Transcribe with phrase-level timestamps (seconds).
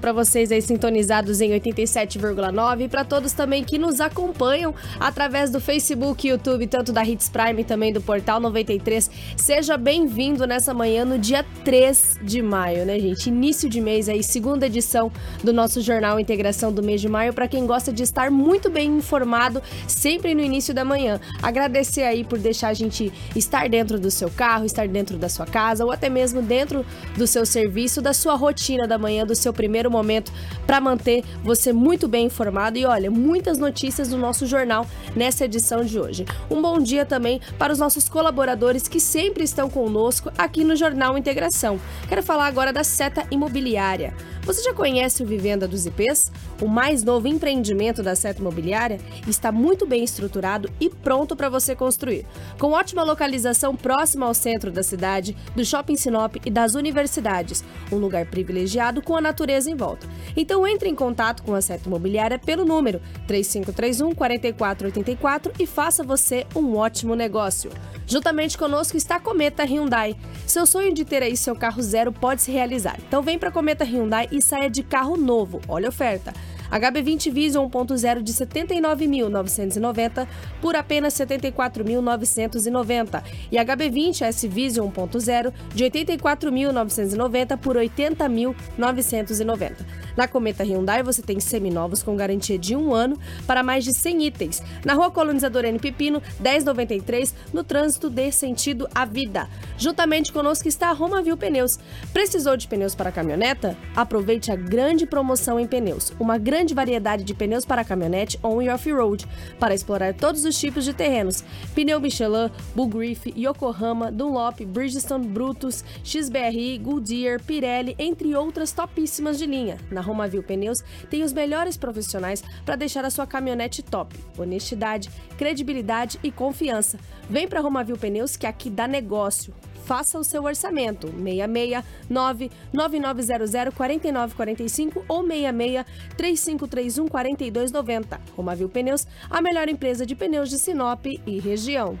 [0.00, 5.60] para vocês aí sintonizados em 87,9 e para todos também que nos acompanham através do
[5.60, 9.10] Facebook YouTube, tanto da Hits Prime também do Portal 93.
[9.36, 13.26] Seja bem-vindo nessa manhã no dia 3 de maio, né, gente?
[13.26, 15.10] Início de mês aí, segunda edição
[15.42, 18.88] do nosso jornal Integração do mês de maio para quem gosta de estar muito bem
[18.98, 21.20] informado sempre no início da manhã.
[21.42, 25.44] Agradecer aí por deixar a gente estar dentro do seu carro, estar dentro da sua
[25.44, 26.86] casa ou até mesmo dentro
[27.16, 30.30] do seu serviço, da sua rotina da manhã, do seu primeiro primeiro momento
[30.66, 32.76] para manter você muito bem informado.
[32.76, 34.86] E olha, muitas notícias do nosso jornal
[35.16, 36.26] nessa edição de hoje.
[36.50, 41.16] Um bom dia também para os nossos colaboradores que sempre estão conosco aqui no Jornal
[41.16, 41.80] Integração.
[42.06, 44.12] Quero falar agora da Seta Imobiliária.
[44.44, 46.32] Você já conhece o Vivenda dos IPs?
[46.60, 51.76] O mais novo empreendimento da Seta Imobiliária está muito bem estruturado e pronto para você
[51.76, 52.26] construir.
[52.58, 57.62] Com ótima localização próxima ao centro da cidade, do Shopping Sinop e das universidades.
[57.92, 60.08] Um lugar privilegiado com a natureza em volta.
[60.36, 66.44] Então entre em contato com a Seta Imobiliária pelo número 3531 4484 e faça você
[66.56, 67.70] um ótimo negócio.
[68.08, 70.16] Juntamente conosco está a Cometa Hyundai.
[70.46, 72.98] Seu sonho de ter aí seu carro zero pode se realizar.
[73.06, 75.60] Então vem para Cometa Hyundai e saia de carro novo.
[75.68, 76.32] Olha a oferta.
[76.72, 80.26] HB20 Vision 1.0 de 79.990
[80.60, 90.02] por apenas 74.990 e HB20 S Vision 1.0 de 84.990 por 80.990.
[90.16, 94.26] Na Cometa Hyundai você tem seminovos com garantia de um ano para mais de 100
[94.26, 94.62] itens.
[94.84, 99.48] Na Rua Colonizador N Pepino 1093 no trânsito de sentido à vida.
[99.78, 101.78] Juntamente conosco está a Romavil Pneus.
[102.12, 103.76] Precisou de pneus para caminhoneta?
[103.96, 106.12] Aproveite a grande promoção em pneus.
[106.20, 109.26] Uma grande grande variedade de pneus para caminhonete on e off-road,
[109.58, 111.42] para explorar todos os tipos de terrenos.
[111.74, 119.46] Pneu Michelin, Bull Griff, Yokohama, Dunlop, Bridgestone, Brutus, XBRI, Goodyear, Pirelli, entre outras topíssimas de
[119.46, 119.76] linha.
[119.90, 124.14] Na Romavil Pneus tem os melhores profissionais para deixar a sua caminhonete top.
[124.38, 126.96] Honestidade, credibilidade e confiança.
[127.28, 129.52] Vem para Romavil Pneus que aqui dá negócio
[129.84, 131.08] faça o seu orçamento.
[131.08, 135.84] 669 9900 4945 ou 66
[136.16, 138.20] 3531 4290.
[138.36, 141.98] Romavil Pneus, a melhor empresa de pneus de Sinop e região.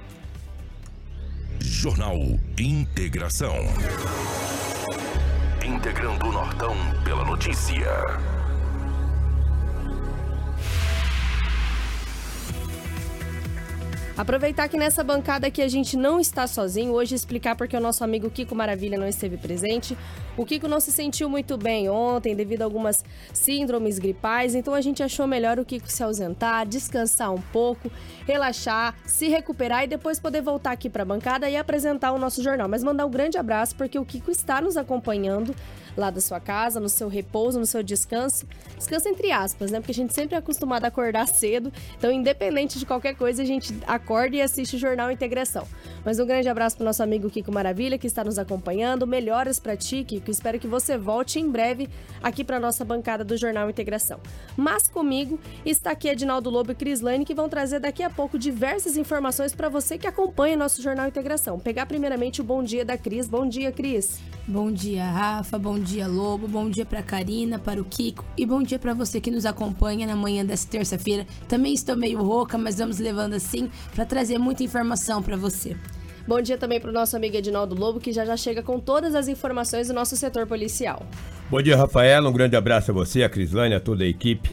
[1.60, 2.16] Jornal
[2.58, 3.56] Integração.
[5.64, 8.31] Integrando o Nortão pela notícia.
[14.22, 18.04] Aproveitar que nessa bancada aqui a gente não está sozinho, hoje explicar porque o nosso
[18.04, 19.98] amigo Kiko Maravilha não esteve presente.
[20.34, 23.04] O Kiko não se sentiu muito bem ontem devido a algumas
[23.34, 27.90] síndromes gripais, então a gente achou melhor o Kiko se ausentar, descansar um pouco,
[28.26, 32.42] relaxar, se recuperar e depois poder voltar aqui para a bancada e apresentar o nosso
[32.42, 32.66] jornal.
[32.66, 35.54] Mas mandar um grande abraço porque o Kiko está nos acompanhando
[35.94, 38.46] lá da sua casa, no seu repouso, no seu descanso.
[38.78, 39.80] Descanso entre aspas, né?
[39.80, 43.44] Porque a gente sempre é acostumado a acordar cedo, então independente de qualquer coisa, a
[43.44, 45.68] gente acorda e assiste o Jornal Integração.
[46.06, 49.06] Mas um grande abraço pro nosso amigo Kiko Maravilha, que está nos acompanhando.
[49.06, 50.21] Melhoras para ti, Kiko.
[50.30, 51.88] Espero que você volte em breve
[52.22, 54.20] aqui para nossa bancada do Jornal Integração.
[54.56, 58.38] Mas comigo está aqui Edinaldo Lobo e Cris Lane, que vão trazer daqui a pouco
[58.38, 61.58] diversas informações para você que acompanha nosso Jornal Integração.
[61.58, 63.28] Pegar primeiramente o bom dia da Cris.
[63.28, 64.20] Bom dia, Cris.
[64.46, 65.58] Bom dia, Rafa.
[65.58, 66.48] Bom dia, Lobo.
[66.48, 70.06] Bom dia para Karina, para o Kiko e bom dia para você que nos acompanha
[70.06, 71.26] na manhã dessa terça-feira.
[71.48, 75.76] Também estou meio rouca, mas vamos levando assim para trazer muita informação para você.
[76.26, 79.14] Bom dia também para o nosso amigo Edinaldo Lobo, que já já chega com todas
[79.14, 81.04] as informações do nosso setor policial.
[81.50, 82.28] Bom dia, Rafaela.
[82.28, 84.50] Um grande abraço a você, a Crislane, a toda a equipe.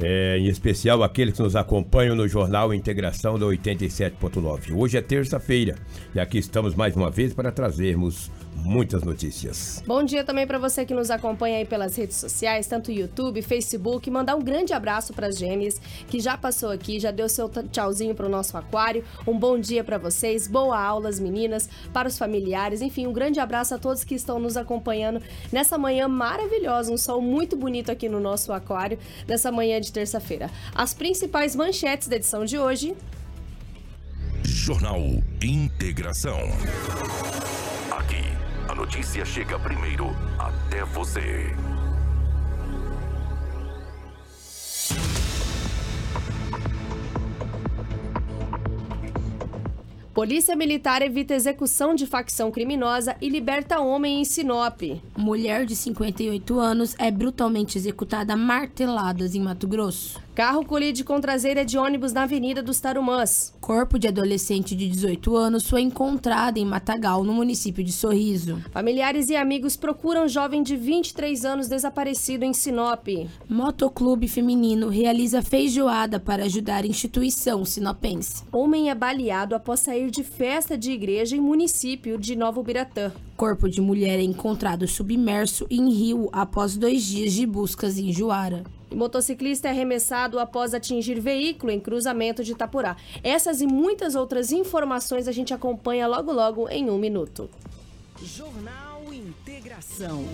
[0.00, 4.72] É, em especial aqueles que nos acompanham no Jornal Integração da 87.9.
[4.72, 5.74] Hoje é terça-feira
[6.14, 8.30] e aqui estamos mais uma vez para trazermos
[8.64, 9.82] muitas notícias.
[9.86, 14.10] Bom dia também para você que nos acompanha aí pelas redes sociais, tanto YouTube, Facebook.
[14.10, 18.14] Mandar um grande abraço para as gêmeas que já passou aqui, já deu seu tchauzinho
[18.14, 19.04] para o nosso aquário.
[19.26, 22.82] Um bom dia para vocês, boa aula, as meninas, para os familiares.
[22.82, 27.20] Enfim, um grande abraço a todos que estão nos acompanhando nessa manhã maravilhosa, um sol
[27.20, 30.50] muito bonito aqui no nosso aquário, nessa manhã de terça-feira.
[30.74, 32.94] As principais manchetes da edição de hoje.
[34.44, 35.00] Jornal
[35.42, 36.38] Integração
[38.78, 40.06] notícia chega primeiro
[40.38, 41.52] até você.
[50.14, 54.80] Polícia Militar evita execução de facção criminosa e liberta homem em Sinop.
[55.16, 60.20] Mulher de 58 anos é brutalmente executada a marteladas em Mato Grosso.
[60.38, 63.52] Carro colide com traseira de ônibus na Avenida dos Tarumãs.
[63.60, 68.62] Corpo de adolescente de 18 anos foi encontrado em Matagal, no município de Sorriso.
[68.70, 73.08] Familiares e amigos procuram jovem de 23 anos desaparecido em Sinop.
[73.48, 78.44] Motoclube feminino realiza feijoada para ajudar a instituição sinopense.
[78.52, 83.10] Homem é baleado após sair de festa de igreja em município de Novo Biratã.
[83.36, 88.77] Corpo de mulher é encontrado submerso em rio após dois dias de buscas em Juara.
[88.90, 92.96] E motociclista é arremessado após atingir veículo em cruzamento de Itapurá.
[93.22, 97.50] Essas e muitas outras informações a gente acompanha logo logo em um minuto.
[98.22, 100.24] Jornal Integração.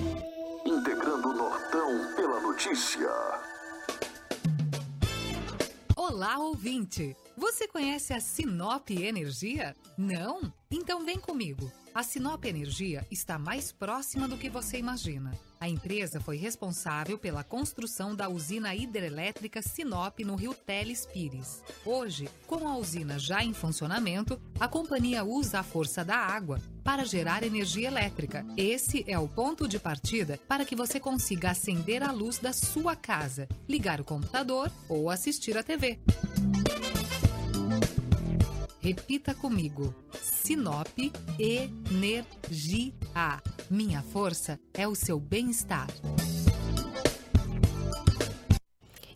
[0.64, 3.10] Integrando o Nortão pela notícia.
[5.96, 7.16] Olá, ouvinte!
[7.36, 9.74] Você conhece a Sinop Energia?
[9.98, 10.52] Não?
[10.70, 11.70] Então vem comigo.
[11.94, 15.30] A Sinop Energia está mais próxima do que você imagina.
[15.60, 21.62] A empresa foi responsável pela construção da usina hidrelétrica Sinop no rio Teles Pires.
[21.86, 27.04] Hoje, com a usina já em funcionamento, a companhia usa a força da água para
[27.04, 28.44] gerar energia elétrica.
[28.56, 32.96] Esse é o ponto de partida para que você consiga acender a luz da sua
[32.96, 36.00] casa, ligar o computador ou assistir a TV.
[38.84, 39.94] Repita comigo.
[40.20, 40.88] Sinop
[41.38, 42.92] Energia.
[43.70, 45.86] Minha força é o seu bem-estar.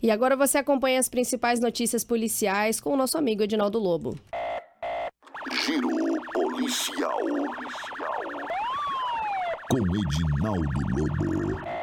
[0.01, 4.17] E agora você acompanha as principais notícias policiais com o nosso amigo Edinaldo Lobo.
[5.63, 5.87] Giro
[6.33, 7.19] policial.
[9.69, 11.78] Com Edinaldo Lobo.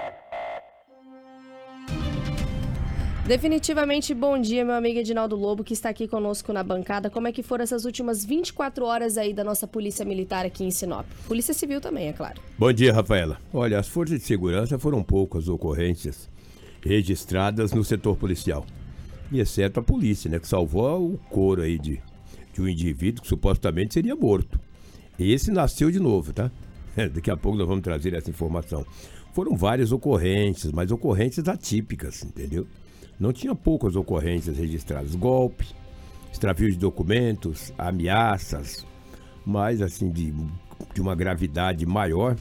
[3.26, 7.10] Definitivamente bom dia, meu amigo Edinaldo Lobo, que está aqui conosco na bancada.
[7.10, 10.70] Como é que foram essas últimas 24 horas aí da nossa Polícia Militar aqui em
[10.70, 11.04] Sinop?
[11.26, 12.40] Polícia Civil também, é claro.
[12.56, 13.36] Bom dia, Rafaela.
[13.52, 16.30] Olha, as forças de segurança foram poucas ocorrências
[16.80, 18.64] registradas no setor policial.
[19.32, 22.00] E exceto a polícia, né, que salvou o couro aí de,
[22.52, 24.60] de um indivíduo que supostamente seria morto.
[25.18, 26.48] Esse nasceu de novo, tá?
[27.12, 28.86] Daqui a pouco nós vamos trazer essa informação.
[29.34, 32.68] Foram várias ocorrências, mas ocorrências atípicas, entendeu?
[33.18, 35.14] Não tinha poucas ocorrências registradas.
[35.14, 35.66] Golpe,
[36.30, 38.86] extravio de documentos, ameaças,
[39.44, 40.34] mas assim, de,
[40.94, 42.36] de uma gravidade maior,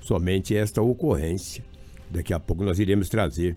[0.00, 1.64] somente esta ocorrência.
[2.10, 3.56] Daqui a pouco nós iremos trazer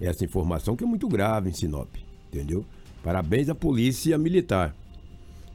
[0.00, 1.88] essa informação que é muito grave em Sinop,
[2.28, 2.64] entendeu?
[3.02, 4.74] Parabéns à Polícia Militar,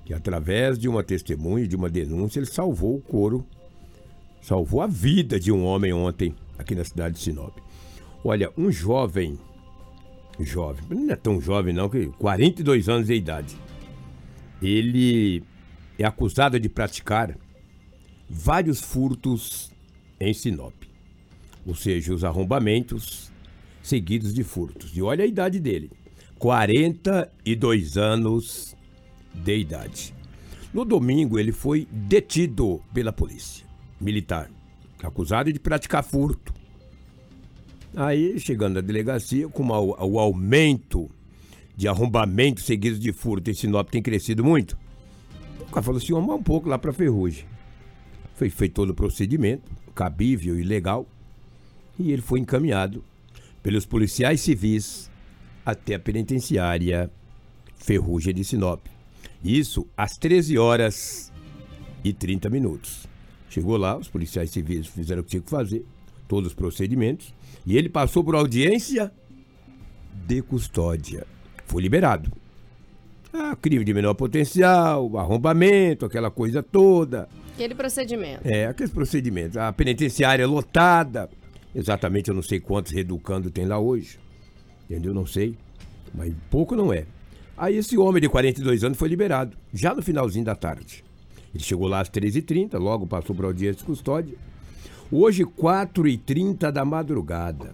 [0.05, 3.45] que através de uma testemunha, de uma denúncia, ele salvou o couro,
[4.41, 7.57] salvou a vida de um homem ontem aqui na cidade de Sinop.
[8.23, 9.37] Olha, um jovem
[10.45, 13.57] jovem, não é tão jovem não, que 42 anos de idade.
[14.61, 15.43] Ele
[15.97, 17.37] é acusado de praticar
[18.29, 19.71] vários furtos
[20.19, 20.73] em Sinop.
[21.65, 23.31] Ou seja, os arrombamentos
[23.81, 24.95] seguidos de furtos.
[24.95, 25.91] E olha a idade dele:
[26.37, 28.75] 42 anos
[29.33, 30.13] de idade.
[30.73, 33.65] No domingo, ele foi detido pela polícia
[33.99, 34.49] militar,
[35.03, 36.53] acusado de praticar furto.
[37.95, 41.09] Aí, chegando à delegacia, com o aumento
[41.75, 44.77] de arrombamentos seguidos de furto em Sinop tem crescido muito,
[45.61, 47.45] o cara falou assim, vamos um pouco lá para Ferrugem.
[48.35, 51.07] Foi feito todo o procedimento, cabível e legal,
[51.97, 53.03] e ele foi encaminhado
[53.61, 55.09] pelos policiais civis
[55.65, 57.11] até a penitenciária
[57.75, 58.85] Ferrugem de Sinop.
[59.43, 61.31] Isso às 13 horas
[62.03, 63.07] e 30 minutos.
[63.49, 65.85] Chegou lá, os policiais civis fizeram o que tinha que fazer,
[66.27, 67.33] todos os procedimentos,
[67.69, 69.11] e ele passou por audiência
[70.25, 71.27] de custódia.
[71.67, 72.31] Foi liberado.
[73.31, 77.29] Ah, crime de menor potencial, arrombamento, aquela coisa toda.
[77.53, 78.41] Aquele procedimento.
[78.43, 79.55] É, aqueles procedimentos.
[79.55, 81.29] A penitenciária lotada.
[81.75, 84.19] Exatamente, eu não sei quantos reeducando tem lá hoje.
[84.89, 85.13] Entendeu?
[85.13, 85.55] Não sei.
[86.11, 87.05] Mas pouco não é.
[87.55, 91.03] Aí esse homem de 42 anos foi liberado, já no finalzinho da tarde.
[91.53, 94.35] Ele chegou lá às 13h30, logo passou por audiência de custódia.
[95.11, 97.73] Hoje, 4h30 da madrugada.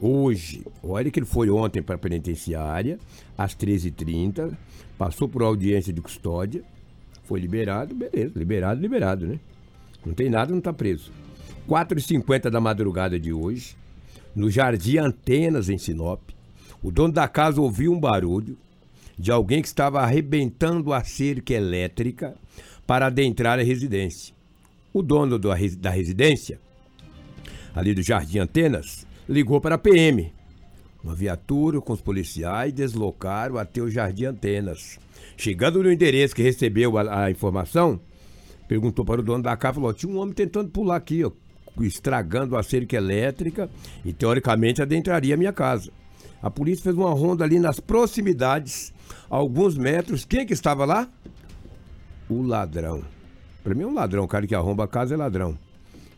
[0.00, 3.00] Hoje, olha que ele foi ontem para a penitenciária,
[3.36, 4.56] às 13h30,
[4.96, 6.62] passou por audiência de custódia,
[7.24, 9.40] foi liberado, beleza, liberado, liberado, né?
[10.06, 11.10] Não tem nada, não está preso.
[11.68, 13.76] 4h50 da madrugada de hoje,
[14.32, 16.20] no Jardim Antenas, em Sinop,
[16.80, 18.56] o dono da casa ouviu um barulho
[19.18, 22.36] de alguém que estava arrebentando a cerca elétrica
[22.86, 24.32] para adentrar a residência.
[24.92, 26.60] O dono da residência
[27.78, 30.32] ali do Jardim Antenas, ligou para a PM.
[31.02, 34.98] Uma viatura com os policiais deslocaram até o Jardim Antenas.
[35.36, 38.00] Chegando no endereço que recebeu a, a informação,
[38.66, 41.30] perguntou para o dono da casa, falou, tinha um homem tentando pular aqui, ó,
[41.80, 43.70] estragando a cerca elétrica
[44.04, 45.92] e teoricamente adentraria a minha casa.
[46.42, 48.92] A polícia fez uma ronda ali nas proximidades,
[49.30, 50.24] alguns metros.
[50.24, 51.08] Quem que estava lá?
[52.28, 53.04] O ladrão.
[53.62, 55.56] Para mim é um ladrão, o cara que arromba a casa é ladrão.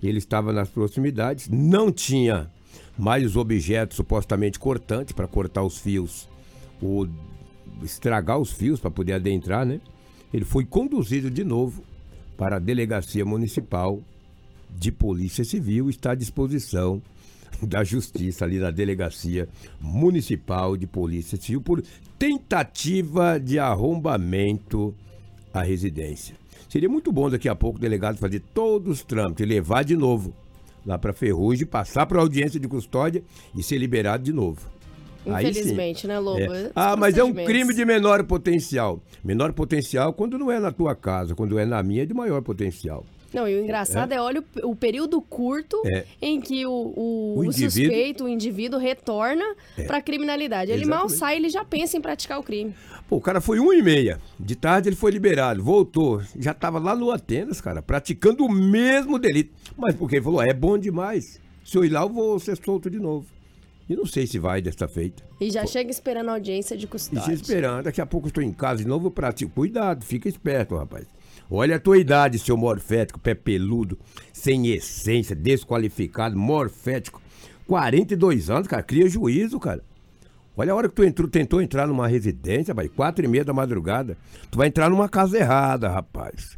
[0.02, 2.50] Ele estava nas proximidades, não tinha
[2.98, 6.28] mais os objetos supostamente cortantes para cortar os fios
[6.80, 7.08] ou
[7.82, 9.80] estragar os fios para poder adentrar, né?
[10.32, 11.82] Ele foi conduzido de novo
[12.36, 14.00] para a delegacia municipal
[14.70, 17.02] de polícia civil, está à disposição
[17.62, 19.48] da justiça ali na delegacia
[19.80, 21.82] municipal de polícia civil por
[22.18, 24.94] tentativa de arrombamento
[25.52, 26.39] à residência.
[26.70, 29.96] Seria muito bom daqui a pouco o delegado fazer todos os trâmites e levar de
[29.96, 30.32] novo
[30.86, 33.24] lá para Ferrugem, passar para audiência de custódia
[33.54, 34.70] e ser liberado de novo.
[35.26, 36.40] Infelizmente, né, Lobo?
[36.40, 36.70] É.
[36.74, 39.02] Ah, mas é um crime de menor potencial.
[39.22, 42.40] Menor potencial quando não é na tua casa, quando é na minha é de maior
[42.40, 43.04] potencial.
[43.32, 46.04] Não, e o engraçado é, olha o, o período curto É.
[46.20, 49.44] em que o, o, O indivíduo- suspeito, o indivíduo, retorna
[49.86, 50.70] para a criminalidade.
[50.72, 51.18] Ele mal Exatamente.
[51.18, 52.74] sai, ele já pensa em praticar o crime.
[53.08, 54.20] Pô, o cara foi um e meia.
[54.38, 56.22] De tarde ele foi liberado, voltou.
[56.38, 59.52] Já tava lá no Atenas, cara, praticando o mesmo delito.
[59.76, 61.40] Mas porque ele falou, é bom demais.
[61.64, 63.26] Se eu ir lá, eu vou ser solto de novo.
[63.88, 65.20] E não sei se vai desta feita.
[65.40, 67.24] E já chega esperando a audiência de E custódia.
[67.24, 69.50] se esperando, daqui a pouco eu estou em casa de novo, eu pratico.
[69.52, 71.06] Cuidado, fica esperto, rapaz.
[71.52, 73.98] Olha a tua idade, seu morfético, pé peludo,
[74.32, 77.20] sem essência, desqualificado, morfético.
[77.66, 79.82] 42 anos, cara, cria juízo, cara.
[80.56, 83.52] Olha a hora que tu entrou, tentou entrar numa residência, vai, quatro e meia da
[83.52, 84.16] madrugada.
[84.48, 86.56] Tu vai entrar numa casa errada, rapaz.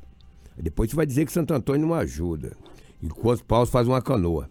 [0.58, 2.52] Depois tu vai dizer que Santo Antônio não ajuda.
[3.02, 4.50] E com os paus faz uma canoa.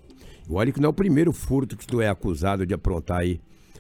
[0.50, 3.40] Olha que não é o primeiro furto que tu é acusado de aprontar aí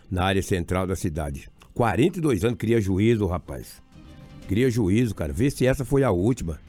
[0.09, 1.49] na área central da cidade.
[1.73, 3.81] 42 anos, cria juízo, rapaz.
[4.51, 5.31] Cria juízo, cara.
[5.31, 6.59] Vê se essa foi a última.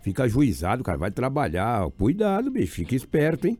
[0.00, 0.96] Fica ajuizado, cara.
[0.96, 1.90] Vai trabalhar.
[1.90, 2.72] Cuidado, bicho.
[2.72, 3.58] Fica esperto, hein?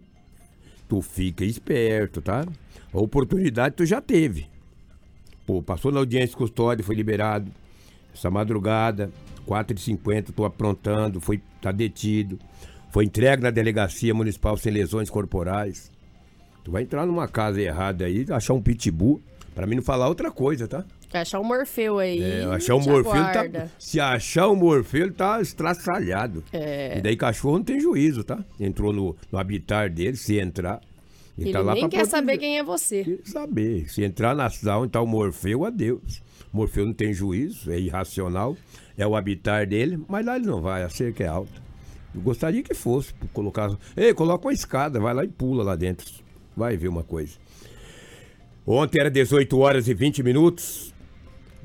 [0.89, 2.47] Tu fica esperto, tá?
[2.91, 4.49] A oportunidade tu já teve.
[5.45, 7.53] Pô, passou na audiência de custódia, foi liberado.
[8.15, 9.11] Essa madrugada,
[9.47, 12.39] 4h50, tô aprontando, foi, tá detido.
[12.91, 15.93] Foi entregue na delegacia municipal sem lesões corporais.
[16.65, 19.21] Tu vai entrar numa casa errada aí, achar um pitbull.
[19.55, 20.87] Pra mim não falar outra coisa, tá?
[21.13, 22.23] Achar um Morfeu aí.
[22.23, 26.45] É, achar te Morfeu, tá, se achar um Morfeu, ele tá estraçalhado.
[26.53, 26.99] É.
[26.99, 28.45] E daí cachorro não tem juízo, tá?
[28.61, 30.81] Entrou no, no habitat dele, se entrar.
[31.39, 32.11] Ele, Ele tá lá nem quer proteger.
[32.11, 33.05] saber quem é você.
[33.05, 33.91] Quer saber.
[33.91, 36.23] Se entrar na sala onde tá o Morfeu, adeus.
[36.53, 38.57] Morfeu não tem juízo, é irracional,
[38.97, 41.53] é o habitat dele, mas lá ele não vai, a cerca é alta.
[42.15, 43.77] Eu gostaria que fosse, colocar.
[43.95, 46.07] Ei, coloca uma escada, vai lá e pula lá dentro.
[46.57, 47.35] Vai ver uma coisa.
[48.67, 50.95] Ontem era 18 horas e 20 minutos.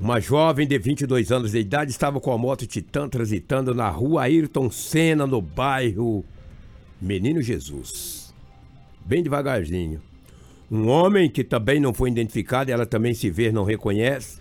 [0.02, 4.22] Uma jovem de 22 anos de idade estava com a moto Titã transitando na rua
[4.22, 6.24] Ayrton Senna, no bairro
[7.00, 8.34] Menino Jesus.
[9.06, 10.02] Bem devagarzinho.
[10.68, 14.40] Um homem que também não foi identificado, ela também se vê, não reconhece,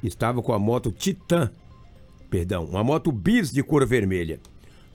[0.00, 1.50] estava com a moto Titã.
[2.30, 4.38] Perdão, uma moto bis de cor vermelha.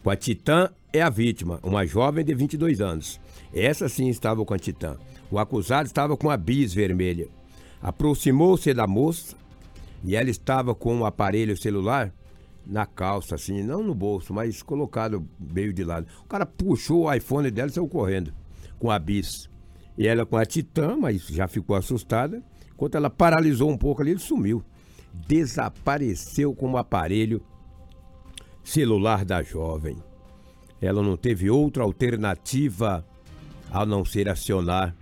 [0.01, 3.19] Com a Titã é a vítima, uma jovem de 22 anos.
[3.53, 4.95] Essa sim estava com a Titã.
[5.29, 7.27] O acusado estava com a bis vermelha.
[7.81, 9.35] Aproximou-se da moça
[10.05, 12.13] e ela estava com um aparelho celular
[12.65, 16.07] na calça, assim, não no bolso, mas colocado meio de lado.
[16.23, 18.33] O cara puxou o iPhone dela e saiu correndo
[18.79, 19.49] com a bis.
[19.97, 22.43] E ela com a Titã, mas já ficou assustada.
[22.73, 24.63] Enquanto ela paralisou um pouco ali, ele sumiu.
[25.27, 27.41] Desapareceu com o aparelho
[28.63, 29.97] celular da jovem.
[30.81, 33.05] Ela não teve outra alternativa
[33.71, 34.95] a não ser acionar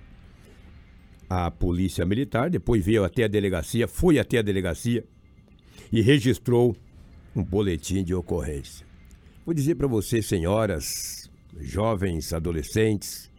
[1.33, 2.49] a polícia militar.
[2.49, 5.03] Depois veio até a delegacia, foi até a delegacia
[5.91, 6.75] e registrou
[7.35, 8.85] um boletim de ocorrência.
[9.43, 13.31] Vou dizer para vocês, senhoras, jovens, adolescentes,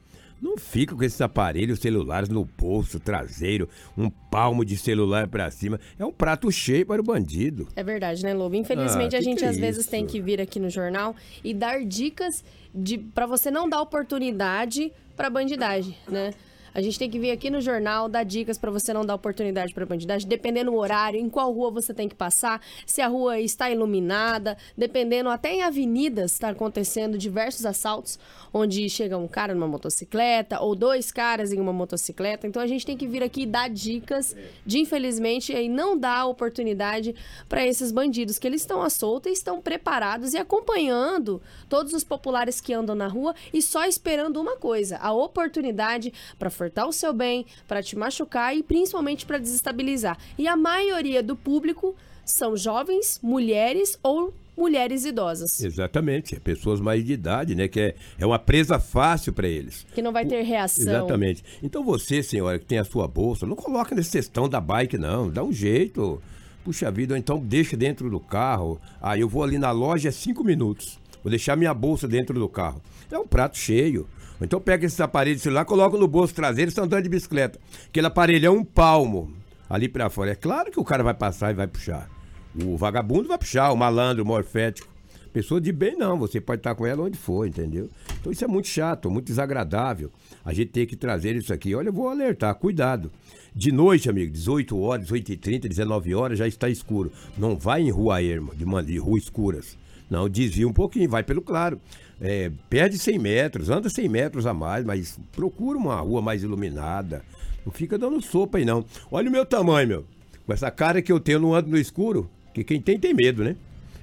[0.42, 5.80] não fica com esses aparelhos celulares no bolso traseiro, um palmo de celular para cima.
[5.98, 7.68] É um prato cheio para o bandido.
[7.76, 8.56] É verdade, né, Lobo?
[8.56, 11.84] Infelizmente, Ah, a gente é às vezes tem que vir aqui no jornal e dar
[11.84, 16.34] dicas de para você não dar oportunidade para bandidagem, né?
[16.74, 19.72] A gente tem que vir aqui no jornal dar dicas para você não dar oportunidade
[19.72, 23.38] para bandidagem, dependendo do horário, em qual rua você tem que passar, se a rua
[23.38, 28.18] está iluminada, dependendo até em avenidas está acontecendo diversos assaltos,
[28.52, 32.46] onde chega um cara numa motocicleta ou dois caras em uma motocicleta.
[32.46, 34.34] Então a gente tem que vir aqui dar dicas
[34.66, 37.14] de infelizmente aí não dar oportunidade
[37.48, 42.02] para esses bandidos que eles estão à solta e estão preparados e acompanhando todos os
[42.02, 46.92] populares que andam na rua e só esperando uma coisa, a oportunidade para furtar o
[46.92, 50.16] seu bem, para te machucar e principalmente para desestabilizar.
[50.38, 51.94] E a maioria do público
[52.24, 55.62] são jovens, mulheres ou mulheres idosas.
[55.62, 57.68] Exatamente, é pessoas mais de idade, né?
[57.68, 59.84] Que é, é uma presa fácil para eles.
[59.94, 60.84] Que não vai ter reação.
[60.84, 61.44] Exatamente.
[61.62, 65.28] Então você, senhora, que tem a sua bolsa, não coloca nesse cestão da bike, não.
[65.28, 66.22] Dá um jeito.
[66.64, 68.80] Puxa vida, ou então deixa dentro do carro.
[69.02, 70.98] Ah, eu vou ali na loja cinco minutos.
[71.22, 72.80] Vou deixar minha bolsa dentro do carro.
[73.10, 74.08] É um prato cheio.
[74.44, 77.58] Então pega esses aparelhos de celular, coloca no bolso traseiro e estão andando de bicicleta.
[77.86, 79.32] Aquele aparelho é um palmo
[79.68, 80.32] ali para fora.
[80.32, 82.08] É claro que o cara vai passar e vai puxar.
[82.62, 84.94] O vagabundo vai puxar, o malandro, o morfético.
[85.32, 87.90] Pessoa de bem não, você pode estar com ela onde for, entendeu?
[88.20, 90.12] Então isso é muito chato, muito desagradável.
[90.44, 91.74] A gente tem que trazer isso aqui.
[91.74, 93.10] Olha, eu vou alertar, cuidado.
[93.52, 97.10] De noite, amigo, 18 horas, 18h30, 19 horas, já está escuro.
[97.36, 99.76] Não vai em rua erma, de, de rua escuras.
[100.08, 101.80] Não, desvia um pouquinho, vai pelo claro.
[102.20, 107.22] É, perde 100 metros, anda 100 metros a mais, mas procura uma rua mais iluminada.
[107.64, 108.84] Não fica dando sopa aí, não.
[109.10, 110.04] Olha o meu tamanho, meu.
[110.46, 112.28] Com essa cara que eu tenho, não ando no escuro.
[112.52, 113.56] Que quem tem, tem medo, né?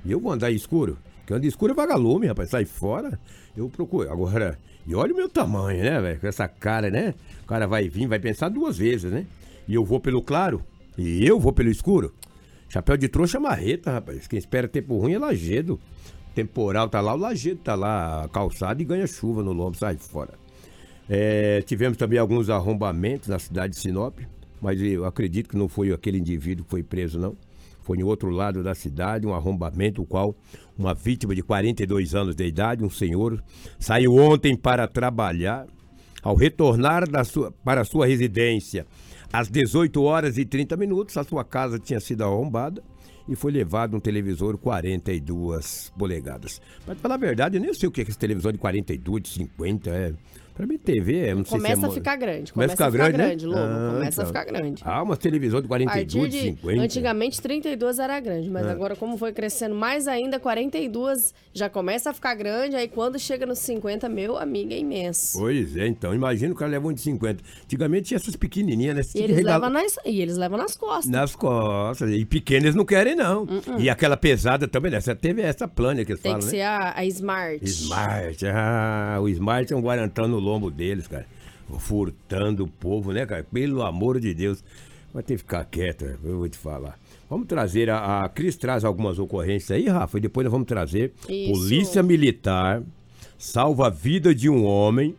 [0.03, 0.97] E eu vou andar escuro.
[1.25, 2.49] Quem anda escuro é vagalume, rapaz.
[2.49, 3.19] Sai fora.
[3.55, 4.11] Eu procuro.
[4.11, 6.19] Agora, e olha o meu tamanho, né, velho?
[6.19, 7.13] Com essa cara, né?
[7.43, 9.25] O cara vai vir, vai pensar duas vezes, né?
[9.67, 10.63] E eu vou pelo claro.
[10.97, 12.13] E eu vou pelo escuro.
[12.67, 14.27] Chapéu de trouxa marreta, rapaz.
[14.27, 15.79] Quem espera tempo ruim é lajedo.
[16.33, 20.33] Temporal tá lá, o lajedo tá lá, calçado e ganha chuva no lombo, sai fora.
[21.09, 24.19] É, tivemos também alguns arrombamentos na cidade de Sinop,
[24.61, 27.35] mas eu acredito que não foi aquele indivíduo que foi preso, não.
[27.81, 30.35] Foi em outro lado da cidade, um arrombamento, o qual
[30.77, 33.43] uma vítima de 42 anos de idade, um senhor,
[33.79, 35.67] saiu ontem para trabalhar.
[36.23, 38.85] Ao retornar da sua, para sua residência
[39.33, 42.83] às 18 horas e 30 minutos, a sua casa tinha sido arrombada
[43.27, 46.61] e foi levado um televisor 42 polegadas.
[46.85, 49.23] Mas, pra falar a verdade, eu nem sei o que é esse televisor de 42,
[49.23, 50.13] de 50, é...
[50.61, 51.89] Pra mim, TV, é, não sei Começa se é...
[51.89, 52.53] a ficar grande.
[52.53, 53.51] Começa Começa, a ficar ficar grande, grande, né?
[53.51, 53.87] Lobo.
[53.89, 54.27] Ah, começa a tá.
[54.27, 54.83] ficar grande.
[54.85, 56.81] Ah, uma televisor de A 42, partir de, 50.
[56.83, 58.69] antigamente 32 era grande, mas É.
[58.69, 63.43] agora como foi crescendo mais ainda, 42 já começa a ficar grande, aí quando chega
[63.47, 65.39] nos 50, meu amigo, é imenso.
[65.39, 66.13] Pois é, então.
[66.13, 67.41] Imagina o cara leva um de 50.
[67.63, 69.01] Antigamente tinha essas pequenininhas, né?
[69.15, 71.07] E eles, levam nas, e eles levam nas costas.
[71.07, 72.11] Nas costas.
[72.11, 73.47] E pequenas não querem, não.
[73.79, 74.97] E aquela pesada também, né?
[74.97, 76.59] Essa teve essa plana que eles Tem falam, que né?
[76.59, 77.65] ser a, a Smart.
[77.65, 78.45] Smart.
[78.45, 81.25] Ah, o Smart é um guarantão no lombo deles, cara.
[81.79, 83.43] Furtando o povo, né, cara?
[83.43, 84.63] Pelo amor de Deus.
[85.13, 86.15] Vai ter que ficar quieto, né?
[86.23, 86.97] eu vou te falar.
[87.29, 91.13] Vamos trazer, a, a Cris traz algumas ocorrências aí, Rafa, e depois nós vamos trazer
[91.27, 91.51] Isso.
[91.51, 92.81] Polícia Militar
[93.37, 95.15] salva a vida de um homem.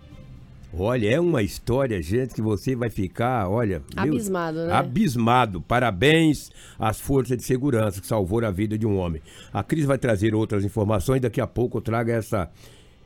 [0.75, 3.83] Olha, é uma história, gente, que você vai ficar, olha...
[3.95, 4.73] Abismado, né?
[4.73, 5.61] Abismado.
[5.61, 9.21] Parabéns às forças de segurança que salvou a vida de um homem.
[9.53, 12.51] A Cris vai trazer outras informações, daqui a pouco eu trago essa,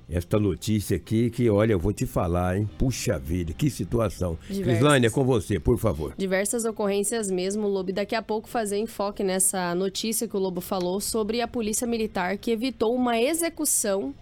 [0.08, 2.68] esta notícia aqui que, olha, eu vou te falar, hein?
[2.78, 4.38] Puxa vida, que situação.
[4.48, 4.64] Diversas.
[4.64, 6.14] Crislane, é com você, por favor.
[6.16, 7.90] Diversas ocorrências mesmo, Lobo.
[7.90, 11.86] E daqui a pouco fazer enfoque nessa notícia que o Lobo falou sobre a polícia
[11.86, 14.14] militar que evitou uma execução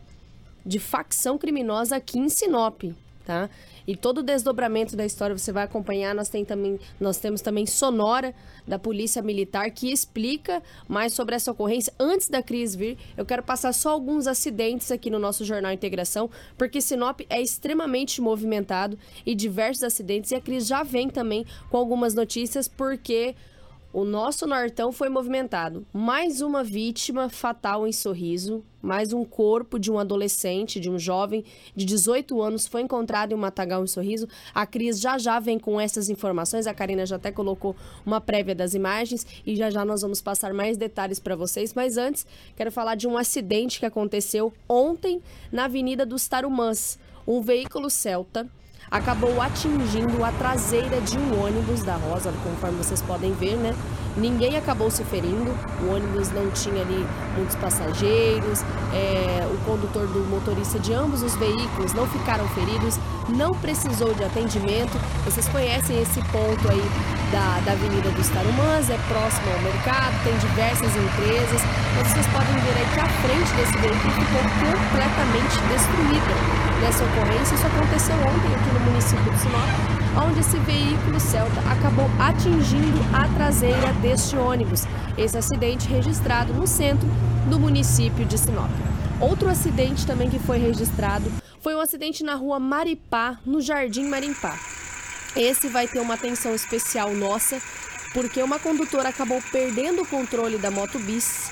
[0.64, 2.84] de facção criminosa aqui em Sinop,
[3.26, 3.50] tá?
[3.86, 6.14] E todo o desdobramento da história você vai acompanhar.
[6.14, 8.34] Nós, tem também, nós temos também sonora
[8.66, 11.92] da Polícia Militar que explica mais sobre essa ocorrência.
[11.98, 16.30] Antes da Cris vir, eu quero passar só alguns acidentes aqui no nosso Jornal Integração,
[16.56, 20.30] porque Sinop é extremamente movimentado e diversos acidentes.
[20.30, 23.34] E a Cris já vem também com algumas notícias, porque
[23.94, 25.86] o nosso Nortão foi movimentado.
[25.92, 31.44] Mais uma vítima fatal em Sorriso, mais um corpo de um adolescente, de um jovem
[31.76, 34.26] de 18 anos foi encontrado em um matagal em Sorriso.
[34.52, 36.66] A Cris já já vem com essas informações.
[36.66, 40.52] A Karina já até colocou uma prévia das imagens e já já nós vamos passar
[40.52, 41.72] mais detalhes para vocês.
[41.72, 42.26] Mas antes,
[42.56, 46.98] quero falar de um acidente que aconteceu ontem na Avenida dos Tarumãs.
[47.24, 48.50] Um veículo Celta
[48.94, 53.74] acabou atingindo a traseira de um ônibus da Rosa, conforme vocês podem ver, né?
[54.16, 55.50] Ninguém acabou se ferindo,
[55.82, 57.04] o ônibus não tinha ali
[57.36, 58.62] muitos passageiros,
[58.94, 62.96] é, o condutor do motorista de ambos os veículos não ficaram feridos,
[63.28, 64.96] não precisou de atendimento.
[65.24, 66.84] Vocês conhecem esse ponto aí
[67.32, 71.62] da, da Avenida dos Tarumãs, é próximo ao mercado, tem diversas empresas,
[71.98, 77.54] vocês podem ver aí que a frente desse veículo ficou completamente destruída nessa ocorrência.
[77.54, 83.26] Isso aconteceu ontem aqui no município de Sinop, onde esse veículo Celta acabou atingindo a
[83.34, 84.84] traseira deste ônibus.
[85.16, 87.08] Esse acidente registrado no centro
[87.48, 88.70] do município de Sinop.
[89.18, 94.54] Outro acidente também que foi registrado foi um acidente na rua Maripá, no Jardim Marimpá.
[95.34, 97.60] Esse vai ter uma atenção especial nossa,
[98.12, 101.50] porque uma condutora acabou perdendo o controle da moto bis,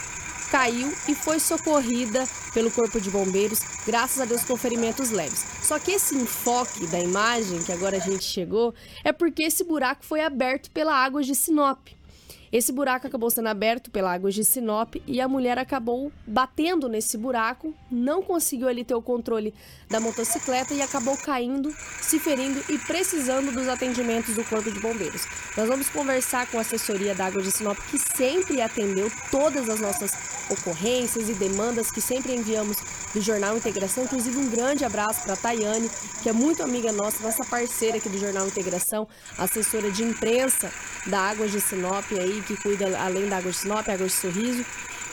[0.52, 5.46] caiu e foi socorrida pelo corpo de bombeiros, graças a Deus com ferimentos leves.
[5.62, 10.04] Só que esse enfoque da imagem que agora a gente chegou é porque esse buraco
[10.04, 11.88] foi aberto pela água de Sinop.
[12.52, 17.16] Esse buraco acabou sendo aberto pela água de Sinop e a mulher acabou batendo nesse
[17.16, 19.54] buraco, não conseguiu ali ter o controle
[19.88, 25.26] da motocicleta e acabou caindo, se ferindo e precisando dos atendimentos do Corpo de Bombeiros.
[25.56, 29.80] Nós vamos conversar com a assessoria da Água de Sinop, que sempre atendeu todas as
[29.80, 30.12] nossas
[30.50, 32.76] ocorrências e demandas que sempre enviamos
[33.14, 34.04] do Jornal Integração.
[34.04, 35.90] Inclusive, um grande abraço para a Tayane,
[36.22, 40.70] que é muito amiga nossa, nossa parceira aqui do Jornal Integração, assessora de imprensa
[41.06, 44.64] da Água de Sinop aí, que cuida além da Água de Sinop, Água de Sorriso.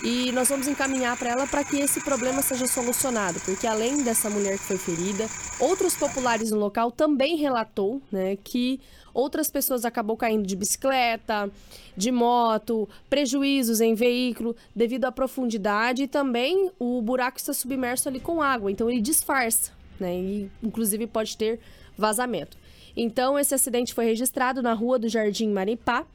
[0.01, 4.29] E nós vamos encaminhar para ela para que esse problema seja solucionado, porque além dessa
[4.29, 5.27] mulher que foi ferida,
[5.59, 8.79] outros populares no local também relatou, né, que
[9.13, 11.51] outras pessoas acabou caindo de bicicleta,
[11.97, 18.21] de moto, prejuízos em veículo devido à profundidade e também o buraco está submerso ali
[18.21, 21.59] com água, então ele disfarça, né, e inclusive pode ter
[21.97, 22.57] vazamento.
[22.95, 26.05] Então esse acidente foi registrado na rua do Jardim Maripá.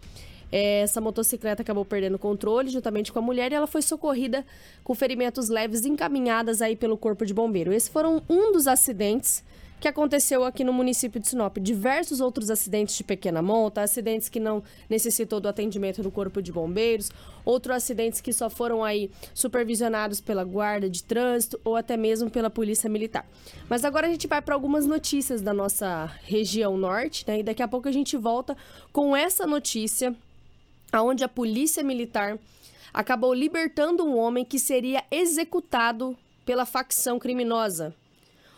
[0.51, 4.45] Essa motocicleta acabou perdendo o controle juntamente com a mulher e ela foi socorrida
[4.83, 7.73] com ferimentos leves encaminhadas aí pelo corpo de bombeiro.
[7.73, 9.43] Esses foram um dos acidentes
[9.85, 11.59] que aconteceu aqui no município de Sinop.
[11.59, 16.51] Diversos outros acidentes de pequena monta, acidentes que não necessitou do atendimento do corpo de
[16.51, 17.11] bombeiros,
[17.45, 22.49] outros acidentes que só foram aí supervisionados pela guarda de trânsito ou até mesmo pela
[22.49, 23.29] polícia militar.
[23.69, 27.41] Mas agora a gente vai para algumas notícias da nossa região norte, né?
[27.41, 28.57] E daqui a pouco a gente volta
[28.91, 30.17] com essa notícia
[31.03, 32.39] onde a polícia militar
[32.93, 37.95] acabou libertando um homem que seria executado pela facção criminosa.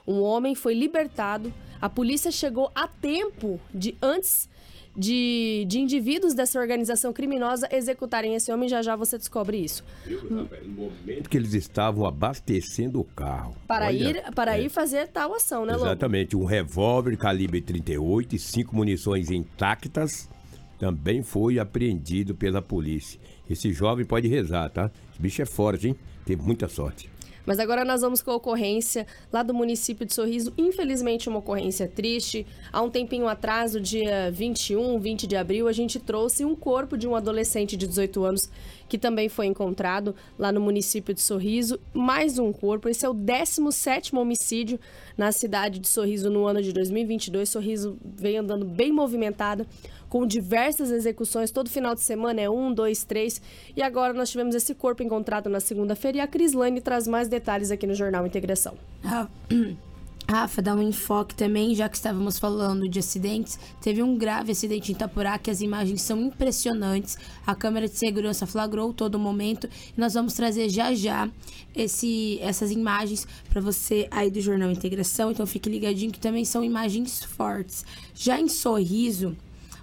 [0.06, 4.48] Um homem foi libertado, a polícia chegou a tempo de antes
[4.96, 8.68] de, de indivíduos dessa organização criminosa executarem esse homem.
[8.68, 9.84] Já já você descobre isso.
[10.30, 13.54] No momento que eles estavam abastecendo o carro.
[13.66, 15.86] Para, Olha, ir, para é, ir fazer tal ação, né, Lobo?
[15.86, 20.28] Exatamente, um revólver calibre 38 e cinco munições intactas
[20.78, 23.18] também foi apreendido pela polícia.
[23.48, 24.90] Esse jovem pode rezar, tá?
[25.12, 25.96] Esse bicho é forte, hein?
[26.24, 27.08] Teve muita sorte.
[27.46, 30.52] Mas agora nós vamos com a ocorrência lá do município de Sorriso.
[30.58, 32.44] Infelizmente, uma ocorrência triste.
[32.72, 36.98] Há um tempinho atrás, no dia 21, 20 de abril, a gente trouxe um corpo
[36.98, 38.50] de um adolescente de 18 anos
[38.88, 41.78] que também foi encontrado lá no município de Sorriso.
[41.92, 42.88] Mais um corpo.
[42.88, 44.78] Esse é o 17 homicídio
[45.16, 47.48] na cidade de Sorriso no ano de 2022.
[47.48, 49.66] Sorriso vem andando bem movimentada
[50.08, 51.50] com diversas execuções.
[51.50, 53.40] Todo final de semana é um, dois, três.
[53.76, 57.70] E agora nós tivemos esse corpo encontrado na segunda-feira e a Crislane traz mais detalhes
[57.70, 58.74] aqui no Jornal Integração.
[59.04, 59.28] Ah,
[60.28, 63.58] Rafa, dá um enfoque também, já que estávamos falando de acidentes.
[63.80, 67.16] Teve um grave acidente em Itapurá, que as imagens são impressionantes.
[67.46, 69.68] A câmera de segurança flagrou todo momento.
[69.96, 71.30] E nós vamos trazer já já
[71.76, 75.30] esse, essas imagens para você aí do Jornal Integração.
[75.30, 77.84] Então fique ligadinho que também são imagens fortes.
[78.12, 79.36] Já em Sorriso,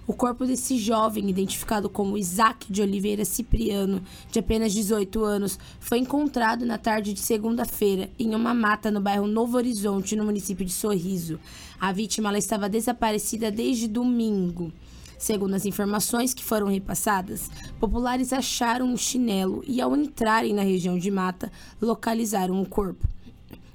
[0.06, 5.98] o corpo desse jovem, identificado como Isaac de Oliveira Cipriano, de apenas 18 anos, foi
[5.98, 10.72] encontrado na tarde de segunda-feira em uma mata no bairro Novo Horizonte, no município de
[10.72, 11.40] Sorriso.
[11.80, 14.70] A vítima estava desaparecida desde domingo.
[15.18, 20.98] Segundo as informações que foram repassadas, populares acharam um chinelo e, ao entrarem na região
[20.98, 23.13] de mata, localizaram o corpo.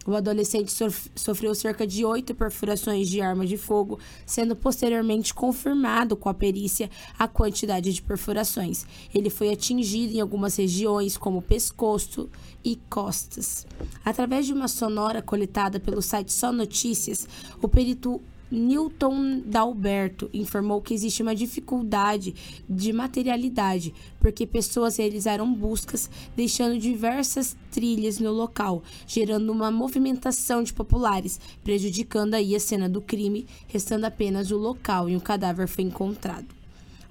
[0.06, 0.72] O adolescente
[1.16, 6.90] sofreu cerca de oito perfurações de arma de fogo, sendo posteriormente confirmado com a perícia
[7.18, 8.86] a quantidade de perfurações.
[9.14, 12.30] Ele foi atingido em algumas regiões, como pescoço
[12.64, 13.68] e costas.
[14.04, 17.28] Através de uma sonora coletada pelo site Só Notícias,
[17.62, 22.34] o perito Newton Dalberto informou que existe uma dificuldade
[22.68, 30.74] de materialidade, porque pessoas realizaram buscas, deixando diversas trilhas no local, gerando uma movimentação de
[30.74, 35.84] populares, prejudicando aí a cena do crime, restando apenas o local e o cadáver foi
[35.84, 36.59] encontrado.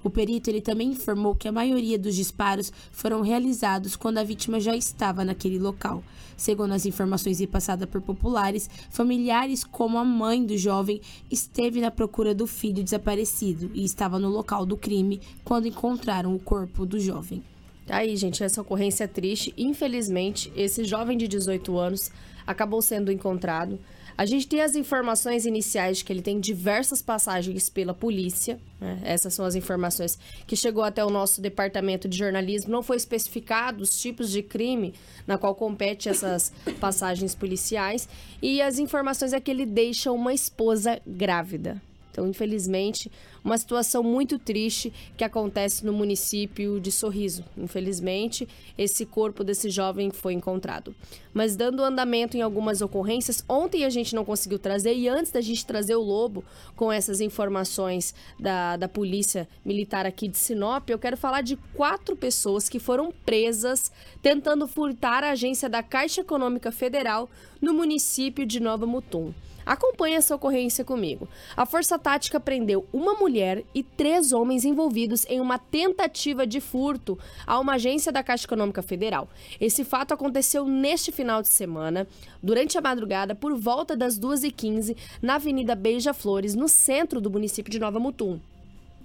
[0.03, 4.59] O perito ele também informou que a maioria dos disparos foram realizados quando a vítima
[4.59, 6.03] já estava naquele local.
[6.37, 12.33] Segundo as informações repassadas por populares, familiares como a mãe do jovem esteve na procura
[12.33, 17.43] do filho desaparecido e estava no local do crime quando encontraram o corpo do jovem.
[17.89, 19.53] Aí, gente, essa ocorrência é triste.
[19.57, 22.11] Infelizmente, esse jovem de 18 anos
[22.47, 23.79] acabou sendo encontrado.
[24.19, 28.59] A gente tem as informações iniciais de que ele tem diversas passagens pela polícia.
[28.77, 28.99] Né?
[29.05, 32.69] Essas são as informações que chegou até o nosso departamento de jornalismo.
[32.69, 34.93] Não foi especificado os tipos de crime
[35.25, 36.51] na qual compete essas
[36.81, 38.09] passagens policiais.
[38.41, 41.81] E as informações é que ele deixa uma esposa grávida.
[42.11, 43.11] Então, infelizmente,
[43.43, 47.43] uma situação muito triste que acontece no município de Sorriso.
[47.57, 50.93] Infelizmente, esse corpo desse jovem foi encontrado.
[51.33, 55.41] Mas dando andamento em algumas ocorrências, ontem a gente não conseguiu trazer, e antes da
[55.41, 56.43] gente trazer o Lobo
[56.75, 62.15] com essas informações da, da Polícia Militar aqui de Sinop, eu quero falar de quatro
[62.15, 63.91] pessoas que foram presas
[64.21, 67.29] tentando furtar a agência da Caixa Econômica Federal
[67.61, 69.33] no município de Nova Mutum.
[69.69, 71.29] Acompanhe essa ocorrência comigo.
[71.55, 77.19] A Força Tática prendeu uma mulher e três homens envolvidos em uma tentativa de furto
[77.45, 79.29] a uma agência da Caixa Econômica Federal.
[79.61, 82.07] Esse fato aconteceu neste final de semana,
[82.41, 87.77] durante a madrugada, por volta das 2h15, na Avenida Beija-Flores, no centro do município de
[87.77, 88.39] Nova Mutum.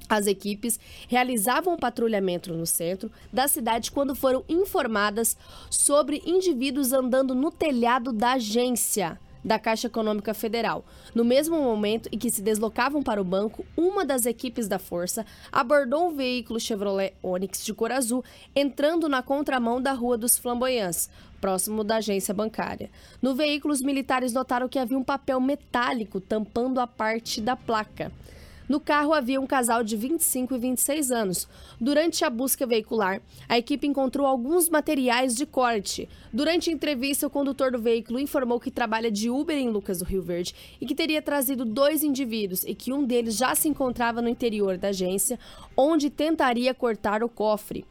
[0.08, 5.36] As equipes realizavam um patrulhamento no centro da cidade quando foram informadas
[5.68, 10.84] sobre indivíduos andando no telhado da agência da Caixa Econômica Federal.
[11.14, 15.26] No mesmo momento em que se deslocavam para o banco, uma das equipes da força
[15.52, 18.24] abordou um veículo Chevrolet Onix de cor azul,
[18.56, 22.90] entrando na contramão da Rua dos Flamboyantes, próximo da agência bancária.
[23.20, 28.10] No veículo, os militares notaram que havia um papel metálico tampando a parte da placa.
[28.68, 31.48] No carro havia um casal de 25 e 26 anos.
[31.78, 36.08] Durante a busca veicular, a equipe encontrou alguns materiais de corte.
[36.32, 40.04] Durante a entrevista, o condutor do veículo informou que trabalha de Uber em Lucas do
[40.04, 44.22] Rio Verde e que teria trazido dois indivíduos e que um deles já se encontrava
[44.22, 45.38] no interior da agência,
[45.76, 47.84] onde tentaria cortar o cofre.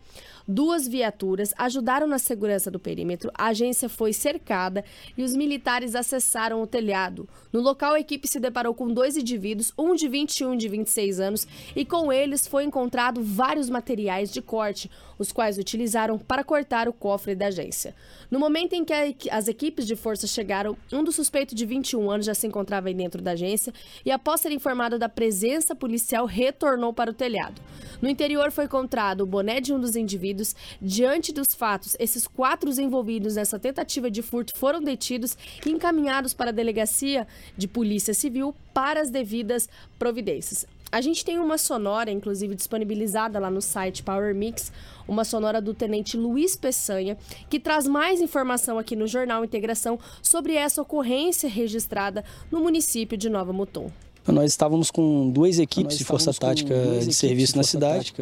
[0.46, 4.84] Duas viaturas ajudaram na segurança do perímetro, a agência foi cercada
[5.18, 7.30] e os militares acessaram o telhado.
[7.52, 11.20] No local, a equipe se deparou com dois indivíduos, um de 21 e de 26
[11.22, 16.90] anos, e com eles foi encontrado vários materiais de corte, os quais utilizaram para cortar
[16.90, 17.96] o cofre da agência.
[18.30, 22.26] No momento em que as equipes de força chegaram, um dos suspeitos de 21 anos
[22.26, 23.74] já se encontrava aí dentro da agência
[24.06, 27.62] e, após ser informado da presença policial, retornou para o telhado.
[28.02, 30.33] No interior foi encontrado o boné de um dos indivíduos.
[30.82, 36.50] Diante dos fatos, esses quatro envolvidos nessa tentativa de furto foram detidos e encaminhados para
[36.50, 39.69] a delegacia de Polícia Civil para as devidas
[40.00, 40.65] providências.
[40.91, 44.72] A gente tem uma sonora, inclusive, disponibilizada lá no site Power Mix,
[45.08, 47.17] uma sonora do tenente Luiz Peçanha,
[47.50, 53.28] que traz mais informação aqui no Jornal Integração sobre essa ocorrência registrada no município de
[53.28, 53.89] Nova Mutum.
[54.26, 56.74] Nós estávamos com duas equipes de força tática
[57.06, 58.14] de serviço na cidade,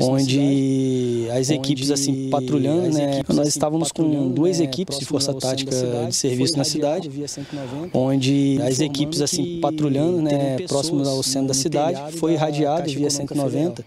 [0.00, 3.22] onde as equipes assim patrulhando, né?
[3.28, 5.70] Nós estávamos com duas equipes de força tática
[6.08, 7.10] de serviço na cidade,
[7.94, 13.84] onde as equipes assim patrulhando, né, próximo ao centro da cidade, foi irradiada via 190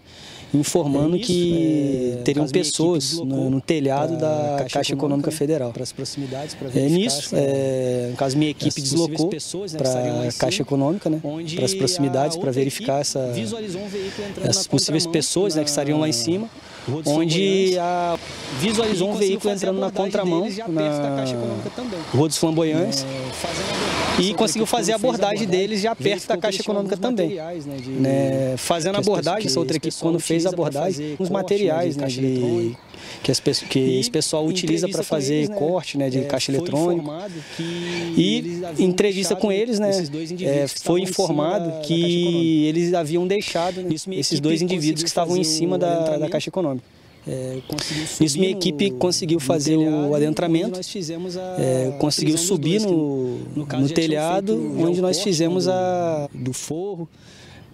[0.58, 5.72] informando é que é, teriam pessoas no, no, telhado da Caixa, Caixa Econômica, Federal.
[5.72, 9.38] Para as proximidades, para É nisso, é, no caso, minha equipe deslocou né,
[9.76, 11.20] para a Caixa Econômica, né,
[11.54, 16.12] para as proximidades, para verificar essa, um essas possíveis pessoas né, que estariam lá em
[16.12, 16.48] cima
[17.06, 18.18] onde a,
[18.58, 21.24] visualizou um veículo entrando na contramão na
[22.12, 23.04] Rua dos Flamboyantes.
[23.04, 27.30] É, e conseguiu fazer a abordagem deles já perto da Caixa Econômica também.
[27.34, 32.06] Né, né, fazendo a abordagem, essa outra equipe quando fez a abordagem, os materiais né,
[32.06, 32.76] de,
[33.22, 37.10] que, as, que esse pessoal utiliza para fazer né, corte né, de é, caixa eletrônico.
[38.16, 39.90] E entrevista com eles, né,
[40.42, 45.78] é, foi informado que eles haviam deixado né, esses dois indivíduos que estavam em cima
[45.78, 46.94] da, da Caixa Econômica.
[47.26, 47.58] É,
[48.20, 53.88] Isso minha equipe no, conseguiu fazer o adentramento, a, é, conseguiu subir no, no, no
[53.88, 57.08] telhado, onde nós fizemos a do forro.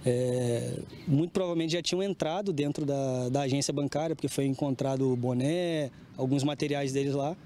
[0.05, 5.17] É, muito provavelmente já tinham entrado dentro da, da agência bancária, porque foi encontrado o
[5.17, 7.37] boné, alguns materiais deles lá.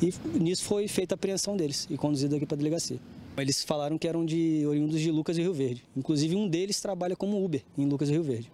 [0.00, 2.98] E nisso foi feita a apreensão deles e conduzido aqui para a delegacia.
[3.36, 5.82] Eles falaram que eram de oriundos de Lucas e Rio Verde.
[5.96, 8.50] Inclusive um deles trabalha como Uber em Lucas e Rio Verde.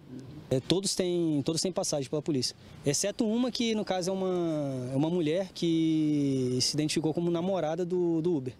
[0.49, 2.55] É, todos, têm, todos têm passagem pela polícia.
[2.85, 7.85] Exceto uma que, no caso, é uma, é uma mulher que se identificou como namorada
[7.85, 8.53] do, do Uber.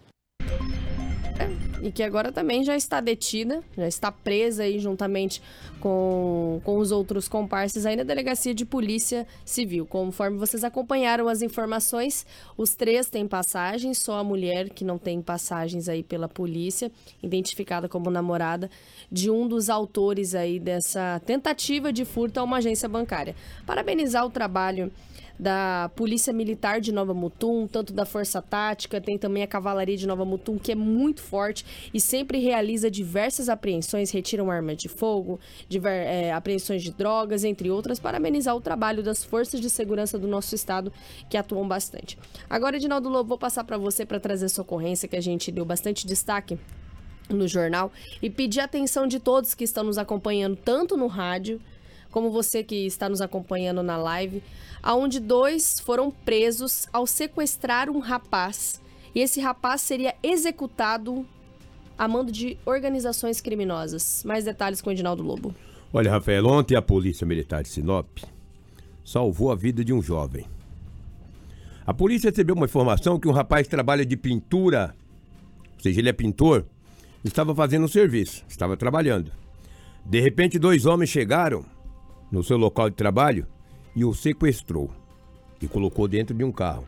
[1.82, 5.40] E que agora também já está detida, já está presa aí juntamente
[5.80, 9.86] com, com os outros comparsas aí na delegacia de polícia civil.
[9.86, 12.26] Conforme vocês acompanharam as informações,
[12.56, 17.88] os três têm passagens, só a mulher que não tem passagens aí pela polícia, identificada
[17.88, 18.70] como namorada
[19.10, 23.34] de um dos autores aí dessa tentativa de furto a uma agência bancária.
[23.66, 24.92] Parabenizar o trabalho
[25.40, 30.06] da Polícia Militar de Nova Mutum, tanto da Força Tática, tem também a Cavalaria de
[30.06, 35.40] Nova Mutum, que é muito forte e sempre realiza diversas apreensões, retiram armas de fogo,
[35.66, 40.28] diver, é, apreensões de drogas, entre outras, parabenizar o trabalho das forças de segurança do
[40.28, 40.92] nosso estado,
[41.30, 42.18] que atuam bastante.
[42.48, 45.64] Agora, Edinaldo Lobo, vou passar para você para trazer essa ocorrência que a gente deu
[45.64, 46.58] bastante destaque
[47.30, 51.60] no jornal e pedir a atenção de todos que estão nos acompanhando, tanto no rádio
[52.10, 54.42] como você que está nos acompanhando na live,
[54.82, 58.80] aonde dois foram presos ao sequestrar um rapaz.
[59.14, 61.26] E esse rapaz seria executado
[61.98, 64.22] a mando de organizações criminosas.
[64.24, 65.54] Mais detalhes com o Edinaldo Lobo.
[65.92, 68.06] Olha, Rafael, ontem a Polícia Militar de Sinop
[69.04, 70.46] salvou a vida de um jovem.
[71.84, 74.94] A polícia recebeu uma informação que um rapaz trabalha de pintura,
[75.74, 76.64] ou seja, ele é pintor,
[77.24, 79.32] estava fazendo um serviço, estava trabalhando.
[80.06, 81.64] De repente, dois homens chegaram
[82.30, 83.46] no seu local de trabalho
[83.94, 84.90] e o sequestrou
[85.60, 86.86] e colocou dentro de um carro.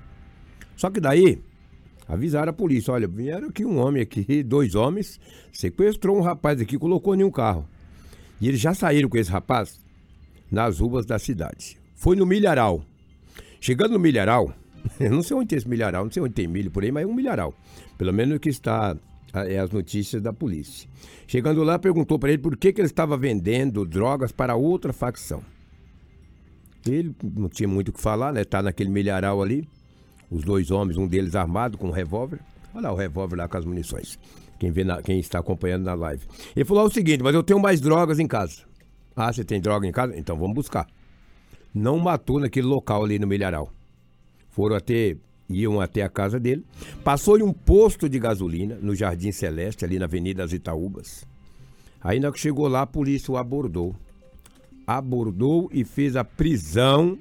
[0.76, 1.42] Só que daí
[2.08, 5.20] avisaram a polícia, olha, vieram aqui um homem aqui, dois homens,
[5.52, 7.66] sequestrou um rapaz aqui, colocou em um carro.
[8.40, 9.80] E eles já saíram com esse rapaz
[10.50, 11.78] nas ruas da cidade.
[11.94, 12.84] Foi no milharal.
[13.60, 14.52] Chegando no milharal,
[14.98, 17.04] eu não sei onde tem esse milharal, não sei onde tem milho por aí, mas
[17.04, 17.54] é um milharal.
[17.96, 18.96] Pelo menos que está
[19.34, 20.88] é as notícias da polícia.
[21.26, 25.42] Chegando lá, perguntou para ele por que, que ele estava vendendo drogas para outra facção.
[26.86, 28.44] Ele não tinha muito o que falar, né?
[28.44, 29.66] Tá naquele milharal ali.
[30.30, 32.40] Os dois homens, um deles armado com um revólver.
[32.74, 34.18] Olha lá o revólver lá com as munições.
[34.58, 36.24] Quem, vê na, quem está acompanhando na live.
[36.54, 38.62] Ele falou o seguinte, mas eu tenho mais drogas em casa.
[39.14, 40.16] Ah, você tem droga em casa?
[40.16, 40.86] Então vamos buscar.
[41.74, 43.70] Não matou naquele local ali no milharal.
[44.48, 45.16] Foram até
[45.48, 46.64] iam até a casa dele.
[47.04, 51.24] Passou em um posto de gasolina no Jardim Celeste, ali na Avenida das Itaúbas.
[52.00, 53.94] Aí, que chegou lá, a polícia o abordou.
[54.86, 57.18] Abordou e fez a prisão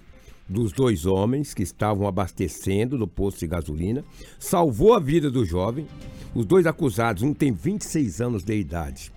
[0.50, 4.04] dos dois homens que estavam abastecendo no posto de gasolina.
[4.40, 5.88] Salvou a vida do jovem.
[6.34, 9.12] Os dois acusados, um tem 26 anos de idade,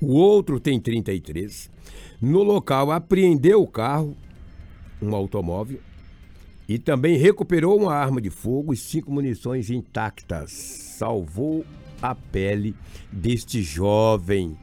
[0.00, 1.70] o outro tem 33.
[2.20, 4.16] No local, apreendeu o carro,
[5.00, 5.80] um automóvel,
[6.68, 10.50] e também recuperou uma arma de fogo e cinco munições intactas.
[10.52, 11.64] Salvou
[12.02, 12.74] a pele
[13.10, 14.56] deste jovem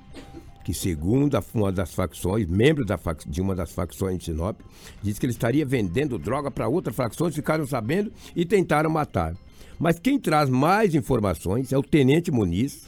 [0.63, 4.59] que, segundo uma das facções, membro da fac de uma das facções de Sinop,
[5.01, 9.35] disse que ele estaria vendendo droga para outras facções, ficaram sabendo e tentaram matar.
[9.79, 12.87] Mas quem traz mais informações é o Tenente Muniz,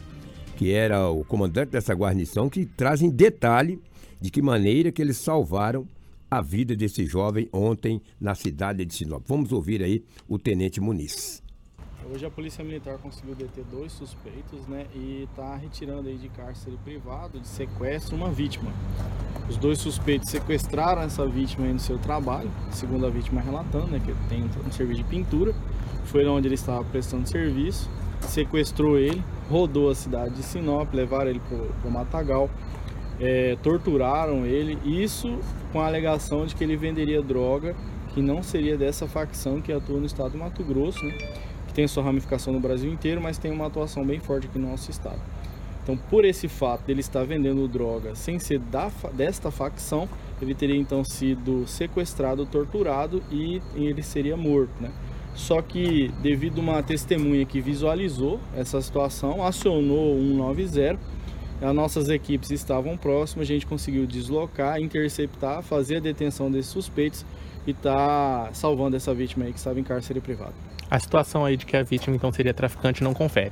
[0.55, 3.79] que era o comandante dessa guarnição, que traz em detalhe
[4.19, 5.87] de que maneira que eles salvaram
[6.29, 9.23] a vida desse jovem ontem na cidade de Sinop.
[9.25, 11.41] Vamos ouvir aí o Tenente Muniz.
[12.09, 16.77] Hoje a Polícia Militar conseguiu deter dois suspeitos, né, e está retirando aí de cárcere
[16.81, 18.71] privado, de sequestro, uma vítima.
[19.49, 23.99] Os dois suspeitos sequestraram essa vítima aí no seu trabalho, segundo a vítima relatando, né,
[23.99, 25.53] que tem um serviço de pintura.
[26.05, 27.89] Foi onde ele estava prestando serviço,
[28.21, 32.49] sequestrou ele, rodou a cidade de Sinop, levaram ele para o Matagal,
[33.19, 35.39] é, torturaram ele, isso
[35.71, 37.75] com a alegação de que ele venderia droga
[38.13, 41.15] que não seria dessa facção que atua no estado do Mato Grosso, né?
[41.67, 44.69] que tem sua ramificação no Brasil inteiro, mas tem uma atuação bem forte aqui no
[44.69, 45.19] nosso estado.
[45.83, 50.09] Então, por esse fato dele estar vendendo droga sem ser da, desta facção,
[50.41, 54.91] ele teria então sido sequestrado, torturado e ele seria morto, né?
[55.33, 61.16] Só que, devido a uma testemunha que visualizou essa situação, acionou o 190
[61.61, 67.25] as nossas equipes estavam próximas, a gente conseguiu deslocar, interceptar, fazer a detenção desses suspeitos
[67.65, 70.53] e tá salvando essa vítima aí que estava em cárcere privado.
[70.89, 73.51] A situação aí de que a vítima então seria traficante não confere.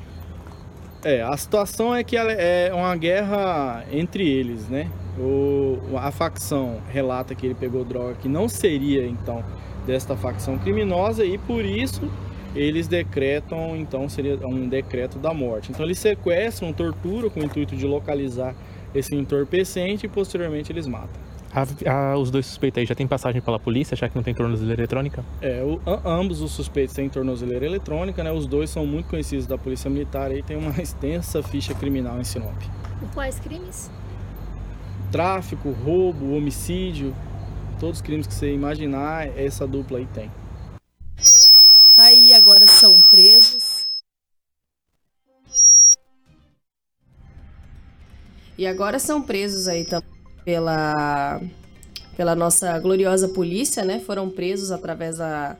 [1.03, 4.89] É, a situação é que é uma guerra entre eles, né?
[5.19, 9.43] O, a facção relata que ele pegou droga que não seria então
[9.85, 12.09] desta facção criminosa e por isso
[12.55, 15.71] eles decretam, então seria um decreto da morte.
[15.71, 18.55] Então eles sequestram, torturam com o intuito de localizar
[18.93, 21.21] esse entorpecente e posteriormente eles matam.
[21.53, 24.33] A, a, os dois suspeitos aí já têm passagem pela polícia, já que não tem
[24.33, 25.23] tornozeleira eletrônica?
[25.41, 28.31] É, o, a, ambos os suspeitos têm tornozeleira eletrônica, né?
[28.31, 32.23] Os dois são muito conhecidos da polícia militar e tem uma extensa ficha criminal em
[32.23, 32.55] Sinop.
[33.13, 33.89] Quais crimes?
[35.11, 37.13] Tráfico, roubo, homicídio,
[37.79, 40.29] todos os crimes que você imaginar, essa dupla aí tem.
[42.45, 43.87] Agora são presos.
[48.55, 50.07] E agora são presos aí também
[50.43, 51.41] pela,
[52.15, 53.99] pela nossa gloriosa polícia, né?
[53.99, 55.57] Foram presos através da,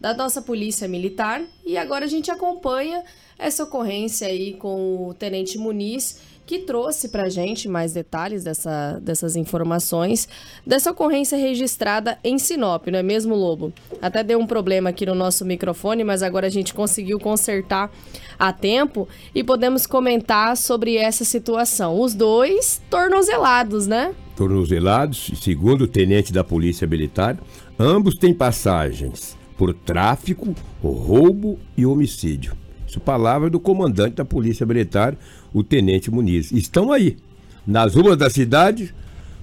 [0.00, 1.44] da nossa polícia militar.
[1.64, 3.04] E agora a gente acompanha
[3.38, 9.00] essa ocorrência aí com o Tenente Muniz que trouxe para a gente mais detalhes dessa,
[9.02, 10.28] dessas informações
[10.64, 13.72] dessa ocorrência registrada em Sinop, não é mesmo, Lobo?
[14.00, 17.90] Até deu um problema aqui no nosso microfone, mas agora a gente conseguiu consertar
[18.38, 22.00] a tempo e podemos comentar sobre essa situação.
[22.00, 24.14] Os dois tornozelados, né?
[24.36, 27.38] Tornozelados, segundo o tenente da Polícia Militar,
[27.78, 32.65] ambos têm passagens por tráfico, roubo e homicídio.
[32.96, 35.14] Isso, palavra do comandante da Polícia Militar,
[35.52, 36.50] o Tenente Muniz.
[36.50, 37.16] Estão aí,
[37.66, 38.94] nas ruas da cidade,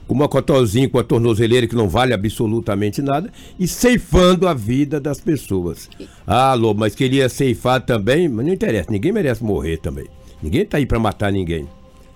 [0.08, 5.00] com uma cotozinha com a tornozeleira que não vale absolutamente nada e ceifando a vida
[5.00, 5.90] das pessoas.
[6.26, 10.08] Ah, Lobo, mas queria ceifar também, mas não interessa, ninguém merece morrer também.
[10.42, 11.68] Ninguém tá aí para matar ninguém.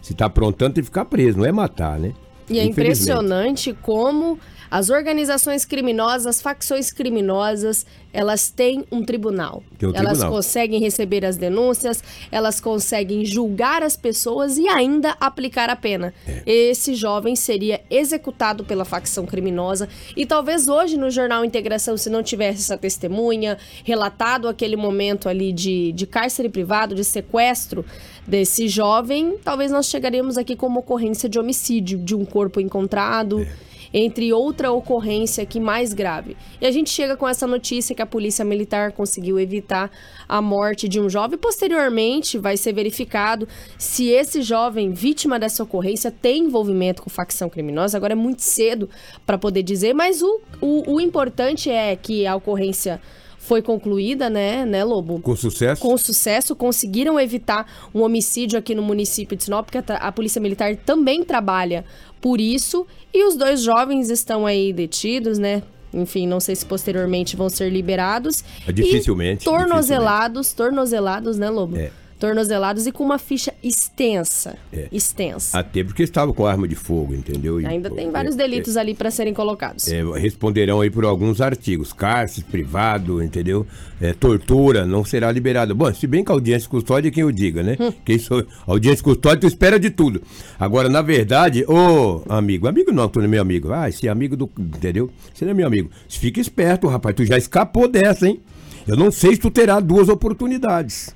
[0.02, 2.14] Se tá aprontando, tem que ficar preso, não é matar, né?
[2.50, 4.40] E é impressionante como
[4.70, 9.64] as organizações criminosas, as facções criminosas, elas têm um tribunal.
[9.78, 10.32] Tem um elas tribunal.
[10.32, 16.14] conseguem receber as denúncias, elas conseguem julgar as pessoas e ainda aplicar a pena.
[16.28, 16.42] É.
[16.46, 22.24] Esse jovem seria executado pela facção criminosa e talvez hoje no Jornal Integração, se não
[22.24, 27.86] tivesse essa testemunha, relatado aquele momento ali de, de cárcere privado, de sequestro
[28.26, 33.42] desse jovem, talvez nós chegaríamos aqui com uma ocorrência de homicídio de um corpo encontrado
[33.42, 33.68] É.
[33.98, 36.38] entre outra ocorrência aqui mais grave.
[36.62, 39.90] E a gente chega com essa notícia que a Polícia Militar conseguiu evitar
[40.30, 41.40] a morte de um jovem.
[41.40, 47.98] Posteriormente, vai ser verificado se esse jovem, vítima dessa ocorrência, tem envolvimento com facção criminosa.
[47.98, 48.88] Agora é muito cedo
[49.26, 53.02] para poder dizer, mas o, o, o importante é que a ocorrência
[53.48, 55.22] foi concluída, né, né, Lobo?
[55.22, 55.82] Com sucesso?
[55.82, 60.42] Com sucesso, conseguiram evitar um homicídio aqui no município de Sinop, porque a, a Polícia
[60.42, 61.86] Militar também trabalha
[62.20, 62.86] por isso.
[63.14, 65.64] E os dois jovens estão aí detidos, né?
[65.94, 68.44] Enfim, não sei se posteriormente vão ser liberados.
[68.68, 71.78] É, dificilmente, tornozelados, tornozelados, né, Lobo?
[71.78, 71.90] É.
[72.20, 74.58] Tornozelados e com uma ficha extensa.
[74.74, 74.88] É.
[74.92, 75.58] Extensa.
[75.60, 77.62] Até porque estavam com arma de fogo, entendeu?
[77.62, 79.88] E, Ainda tem é, vários delitos ali para serem colocados.
[79.88, 81.94] é, responderão aí por alguns artigos.
[81.94, 83.68] Cárcere, privado, entendeu?
[84.02, 85.76] É, tortura, não será liberado.
[85.76, 87.78] Bom, se bem que a audiência custódia é quem eu diga, né?
[87.80, 87.94] Hum.
[88.04, 90.22] Quem sou, audiência custódia, tu espera de tudo.
[90.60, 93.72] Agora, na verdade, ô amigo, amigo não, tu não é meu amigo.
[93.72, 94.50] Ah, esse amigo do.
[94.58, 95.10] Entendeu?
[95.34, 95.90] Você não é meu amigo.
[96.10, 97.16] Fica esperto, rapaz.
[97.16, 98.40] Tu já escapou dessa, hein?
[98.88, 101.16] Eu não sei se tu terá duas oportunidades.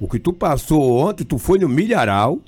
[0.00, 2.40] O que tu passou ontem, tu foi no milharal,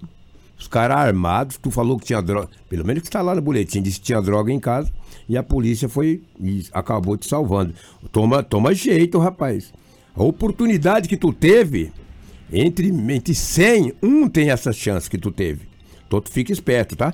[0.59, 2.49] os caras armados, tu falou que tinha droga.
[2.67, 4.91] Pelo menos que está lá no boletim, disse que tinha droga em casa.
[5.29, 7.75] E a polícia foi e acabou te salvando.
[8.11, 9.73] Toma, toma jeito, rapaz.
[10.15, 11.93] A oportunidade que tu teve,
[12.51, 15.69] entre, entre 100, um tem essa chance que tu teve.
[16.07, 17.13] Então tu fica esperto, tá?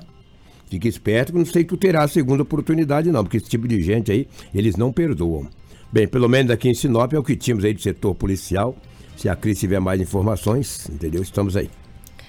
[0.69, 3.67] Fica esperto que não sei que tu terá a segunda oportunidade, não, porque esse tipo
[3.67, 5.49] de gente aí, eles não perdoam.
[5.91, 8.77] Bem, pelo menos aqui em Sinop é o que tínhamos aí do setor policial.
[9.19, 11.21] Se a Cris tiver mais informações, entendeu?
[11.21, 11.69] Estamos aí.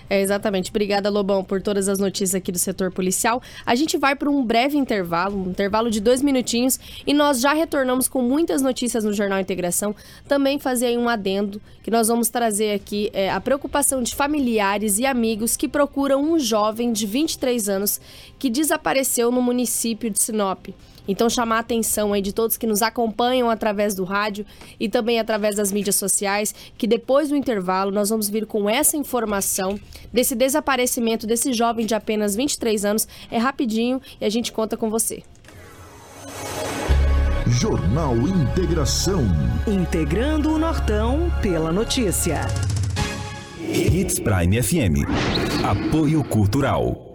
[0.10, 0.72] É, exatamente.
[0.72, 3.44] Obrigada, Lobão, por todas as notícias aqui do setor policial.
[3.64, 7.54] A gente vai para um breve intervalo, um intervalo de dois minutinhos, e nós já
[7.54, 9.96] retornamos com muitas notícias no Jornal Integração.
[10.28, 14.98] Também fazer aí um adendo, que nós vamos trazer aqui é, a preocupação de familiares
[14.98, 18.02] e amigos que procuram um jovem de 23 anos
[18.40, 20.70] que desapareceu no município de Sinop.
[21.10, 24.46] Então, chamar a atenção aí de todos que nos acompanham através do rádio
[24.80, 28.96] e também através das mídias sociais, que depois do intervalo nós vamos vir com essa
[28.96, 29.80] informação
[30.14, 33.08] desse desaparecimento desse jovem de apenas 23 anos.
[33.32, 35.24] É rapidinho e a gente conta com você.
[37.48, 39.24] Jornal Integração.
[39.68, 42.42] Integrando o Nortão pela notícia.
[43.60, 45.10] Hits Prime FM.
[45.64, 47.14] Apoio Cultural.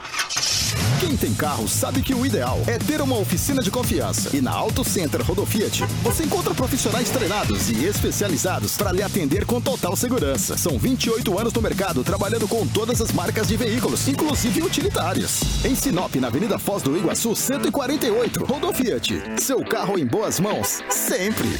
[1.04, 4.34] Quem tem carro sabe que o ideal é ter uma oficina de confiança.
[4.34, 9.60] E na Auto Center Rodofiat, você encontra profissionais treinados e especializados para lhe atender com
[9.60, 10.56] total segurança.
[10.56, 15.42] São 28 anos no mercado trabalhando com todas as marcas de veículos, inclusive utilitários.
[15.62, 18.42] Em Sinop, na Avenida Foz do Iguaçu, 148.
[18.42, 19.42] Rodofiat.
[19.42, 21.50] Seu carro em boas mãos, sempre.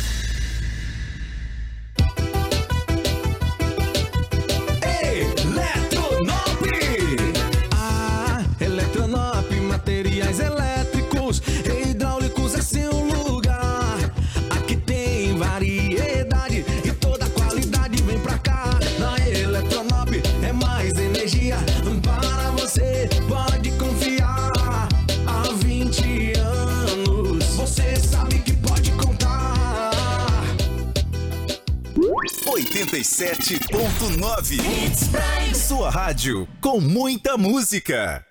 [32.84, 38.26] 87.9 Sua rádio com muita música.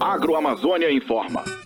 [0.00, 1.44] Agroamazônia informa.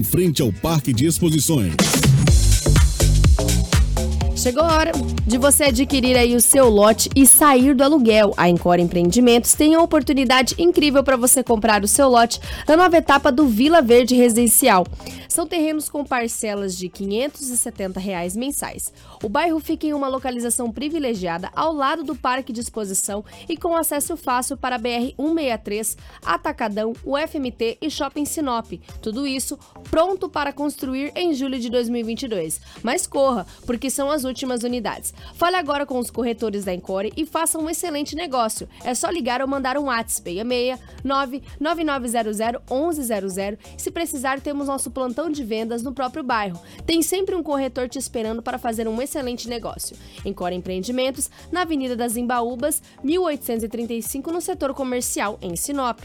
[0.00, 1.74] frente ao Parque de Exposições.
[4.42, 4.90] Chegou a hora
[5.24, 8.34] de você adquirir aí o seu lote e sair do aluguel.
[8.36, 12.96] A Encore Empreendimentos tem a oportunidade incrível para você comprar o seu lote na nova
[12.96, 14.84] etapa do Vila Verde Residencial.
[15.28, 18.92] São terrenos com parcelas de 570 reais mensais.
[19.22, 23.74] O bairro fica em uma localização privilegiada ao lado do Parque de Exposição e com
[23.74, 28.72] acesso fácil para a BR-163, Atacadão, o FMT e Shopping Sinop.
[29.00, 32.60] Tudo isso pronto para construir em julho de 2022.
[32.82, 34.31] Mas corra, porque são as últimas
[34.64, 35.12] unidades.
[35.34, 38.68] Fale agora com os corretores da Encore e faça um excelente negócio.
[38.84, 43.58] É só ligar ou mandar um WhatsApp 66 99900 1100.
[43.76, 46.60] Se precisar, temos nosso plantão de vendas no próprio bairro.
[46.86, 49.96] Tem sempre um corretor te esperando para fazer um excelente negócio.
[50.24, 56.04] Encore Empreendimentos, na Avenida das Embaúbas, 1835, no setor comercial, em Sinop.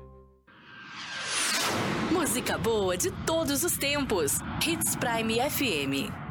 [2.31, 4.39] Música boa de todos os tempos.
[4.65, 6.30] Hits Prime FM.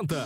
[0.01, 0.25] ассистента.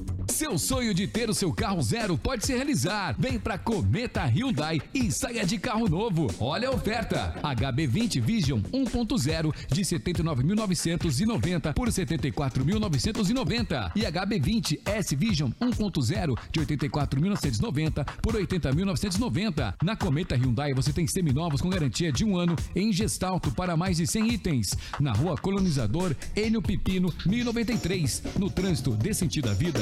[0.41, 3.15] Seu sonho de ter o seu carro zero pode se realizar.
[3.19, 6.33] Vem pra Cometa Hyundai e saia de carro novo.
[6.39, 7.35] Olha a oferta.
[7.43, 18.33] HB20 Vision 1.0 de 79.990 por 74.990 e HB20 S Vision 1.0 de 84.990 por
[18.33, 19.75] 80.990.
[19.83, 23.97] Na Cometa Hyundai você tem seminovos com garantia de um ano em gestalto para mais
[23.97, 24.75] de 100 itens.
[24.99, 28.23] Na Rua Colonizador Enio Pipino 1093.
[28.39, 29.81] No trânsito dê sentido à vida.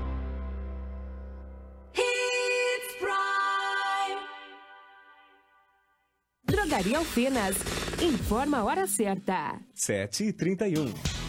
[6.81, 7.55] Drogaria Alfenas.
[8.01, 9.59] Informa a hora certa.
[9.75, 11.20] 7 e 31.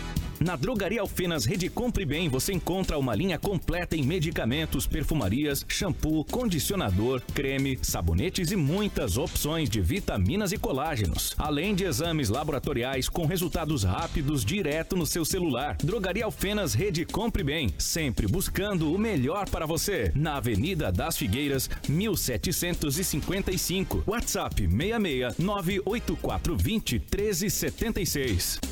[0.43, 6.25] Na Drogaria Alfenas Rede Compre Bem você encontra uma linha completa em medicamentos, perfumarias, shampoo,
[6.25, 11.33] condicionador, creme, sabonetes e muitas opções de vitaminas e colágenos.
[11.39, 15.77] Além de exames laboratoriais com resultados rápidos direto no seu celular.
[15.77, 20.11] Drogaria Alfenas Rede Compre Bem, sempre buscando o melhor para você.
[20.13, 24.03] Na Avenida das Figueiras, 1755.
[24.09, 28.72] WhatsApp 66 98420 1376.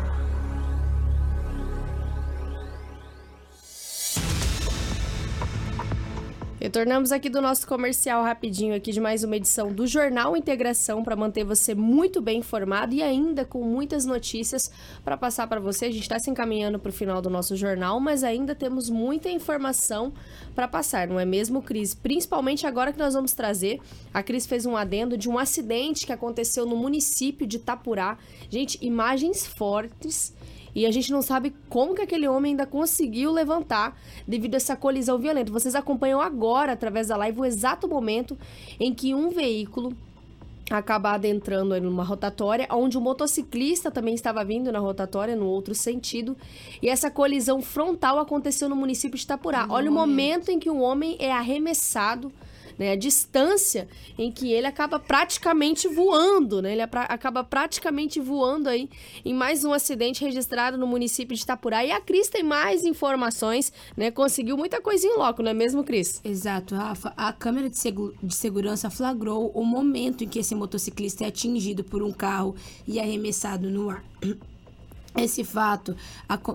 [6.61, 11.15] Retornamos aqui do nosso comercial rapidinho aqui de mais uma edição do Jornal Integração para
[11.15, 14.71] manter você muito bem informado e ainda com muitas notícias
[15.03, 15.85] para passar para você.
[15.85, 19.27] A gente está se encaminhando para o final do nosso jornal, mas ainda temos muita
[19.27, 20.13] informação
[20.53, 21.95] para passar, não é mesmo, Cris?
[21.95, 23.79] Principalmente agora que nós vamos trazer.
[24.13, 28.19] A Cris fez um adendo de um acidente que aconteceu no município de Itapurá.
[28.51, 30.31] Gente, imagens fortes
[30.73, 33.97] e a gente não sabe como que aquele homem ainda conseguiu levantar
[34.27, 35.51] devido a essa colisão violenta.
[35.51, 38.37] Vocês acompanham agora, através da live, o exato momento
[38.79, 39.95] em que um veículo
[40.69, 46.37] acaba adentrando numa rotatória, onde o motociclista também estava vindo na rotatória, no outro sentido.
[46.81, 49.67] E essa colisão frontal aconteceu no município de Itapurá.
[49.69, 52.31] Olha o momento em que o homem é arremessado
[52.81, 52.93] né?
[52.93, 56.71] A distância em que ele acaba praticamente voando, né?
[56.71, 58.89] Ele acaba praticamente voando aí
[59.23, 61.85] em mais um acidente registrado no município de Itapurá.
[61.85, 64.09] E a Cris tem mais informações, né?
[64.09, 66.19] Conseguiu muita coisinha em loco, não é mesmo, Cris?
[66.23, 67.13] Exato, Rafa.
[67.15, 67.77] A câmera de,
[68.23, 72.55] de segurança flagrou o momento em que esse motociclista é atingido por um carro
[72.87, 74.03] e arremessado no ar.
[75.15, 75.95] Esse fato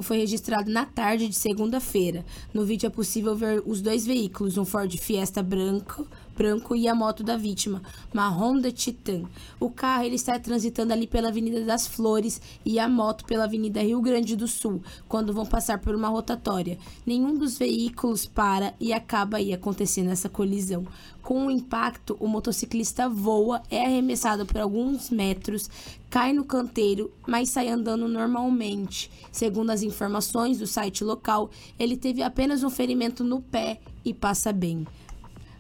[0.03, 2.25] foi registrado na tarde de segunda-feira.
[2.55, 6.07] No vídeo é possível ver os dois veículos, um Ford Fiesta branco,
[6.37, 7.83] branco e a moto da vítima,
[8.13, 9.23] uma Honda Titan.
[9.59, 13.83] O carro ele está transitando ali pela Avenida das Flores e a moto pela Avenida
[13.83, 16.79] Rio Grande do Sul, quando vão passar por uma rotatória.
[17.07, 20.87] Nenhum dos veículos para e acaba aí acontecendo essa colisão.
[21.23, 25.69] Com o impacto, o motociclista voa, é arremessado por alguns metros,
[26.09, 29.11] cai no canteiro, mas sai andando normalmente.
[29.33, 34.53] Segundo as informações do site local, ele teve apenas um ferimento no pé e passa
[34.53, 34.87] bem.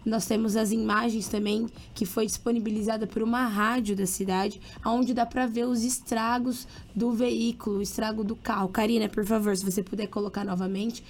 [0.06, 5.26] Nós temos as imagens também que foi disponibilizada por uma rádio da cidade, onde dá
[5.26, 8.68] para ver os estragos do veículo, o estrago do carro.
[8.68, 11.02] Karina, por favor, se você puder colocar novamente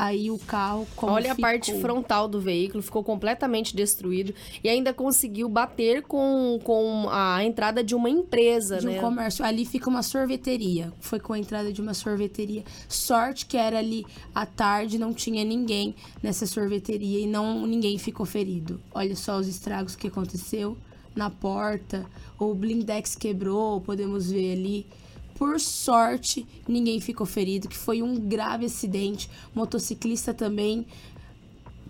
[0.00, 1.44] aí o carro Olha ficou.
[1.44, 4.34] a parte frontal do veículo, ficou completamente destruído
[4.64, 8.96] e ainda conseguiu bater com, com a entrada de uma empresa, de né?
[8.96, 9.44] um comércio.
[9.44, 10.90] Ali fica uma sorveteria.
[11.00, 12.64] Foi com a entrada de uma sorveteria.
[12.88, 18.24] Sorte que era ali à tarde, não tinha ninguém nessa sorveteria e não ninguém ficou
[18.24, 18.80] ferido.
[18.94, 20.78] Olha só os estragos que aconteceu
[21.14, 22.06] na porta.
[22.38, 24.86] O blindex quebrou, podemos ver ali
[25.40, 29.30] por sorte, ninguém ficou ferido, que foi um grave acidente.
[29.54, 30.86] Motociclista também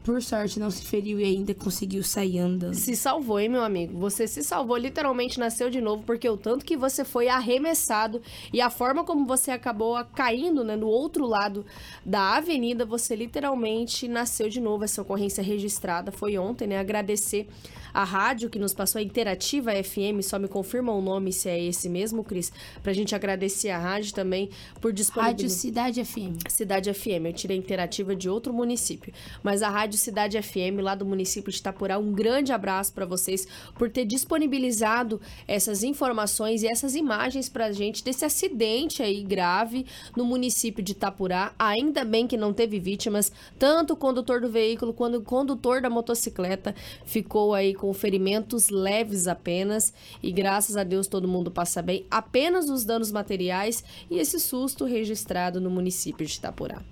[0.03, 2.75] por sorte, não se feriu e ainda conseguiu sair andando.
[2.75, 3.99] Se salvou, hein, meu amigo?
[3.99, 8.23] Você se salvou, literalmente nasceu de novo, porque o tanto que você foi arremessado
[8.53, 11.67] e a forma como você acabou caindo né, no outro lado
[12.05, 14.85] da avenida, você literalmente nasceu de novo.
[14.85, 16.79] Essa ocorrência registrada foi ontem, né?
[16.79, 17.47] Agradecer
[17.93, 21.63] a rádio que nos passou, a Interativa FM, só me confirma o nome se é
[21.63, 25.31] esse mesmo, Cris, pra gente agradecer a rádio também por disponibilizar.
[25.31, 26.49] Rádio Cidade FM.
[26.49, 30.95] Cidade FM, eu tirei a Interativa de outro município, mas a Rádio Cidade FM, lá
[30.95, 36.69] do município de Itapurá, um grande abraço para vocês por ter disponibilizado essas informações e
[36.69, 39.87] essas imagens pra gente desse acidente aí grave
[40.17, 41.55] no município de Itapurá.
[41.59, 45.91] Ainda bem que não teve vítimas, tanto o condutor do veículo quanto o condutor da
[45.91, 46.75] motocicleta
[47.05, 52.07] ficou aí com ferimentos leves apenas e graças a Deus todo mundo passa bem.
[52.11, 56.83] Apenas os danos materiais e esse susto registrado no município de Itapurá.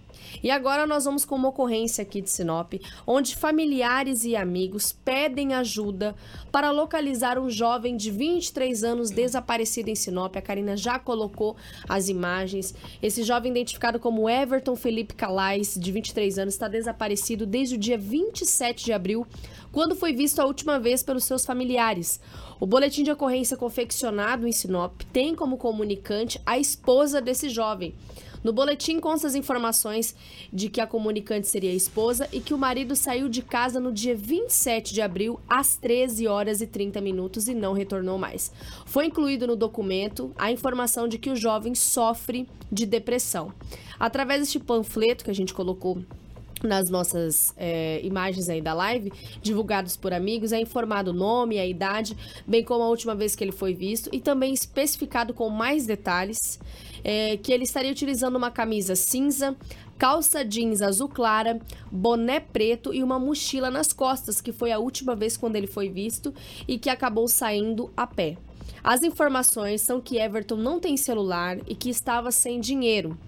[0.42, 2.74] E agora nós vamos com uma ocorrência aqui de Sinop,
[3.06, 6.14] onde familiares e amigos pedem ajuda
[6.52, 10.36] para localizar um jovem de 23 anos desaparecido em Sinop.
[10.36, 11.56] A Karina já colocou
[11.88, 12.74] as imagens.
[13.02, 17.98] Esse jovem, identificado como Everton Felipe Calais, de 23 anos, está desaparecido desde o dia
[17.98, 19.26] 27 de abril,
[19.72, 22.20] quando foi visto a última vez pelos seus familiares.
[22.60, 27.94] O boletim de ocorrência confeccionado em Sinop tem como comunicante a esposa desse jovem.
[28.42, 30.14] No boletim consta as informações
[30.52, 33.92] de que a comunicante seria a esposa e que o marido saiu de casa no
[33.92, 38.52] dia 27 de abril às 13 horas e 30 minutos e não retornou mais.
[38.86, 43.52] Foi incluído no documento a informação de que o jovem sofre de depressão.
[43.98, 45.98] Através deste panfleto que a gente colocou
[46.62, 51.66] nas nossas é, imagens aí da live, divulgados por amigos, é informado o nome, a
[51.66, 52.16] idade,
[52.46, 56.58] bem como a última vez que ele foi visto e também especificado com mais detalhes
[57.04, 59.56] é, que ele estaria utilizando uma camisa cinza,
[59.98, 65.14] calça jeans azul clara, boné preto e uma mochila nas costas, que foi a última
[65.14, 66.32] vez quando ele foi visto
[66.66, 68.36] e que acabou saindo a pé.
[68.82, 73.18] As informações são que Everton não tem celular e que estava sem dinheiro.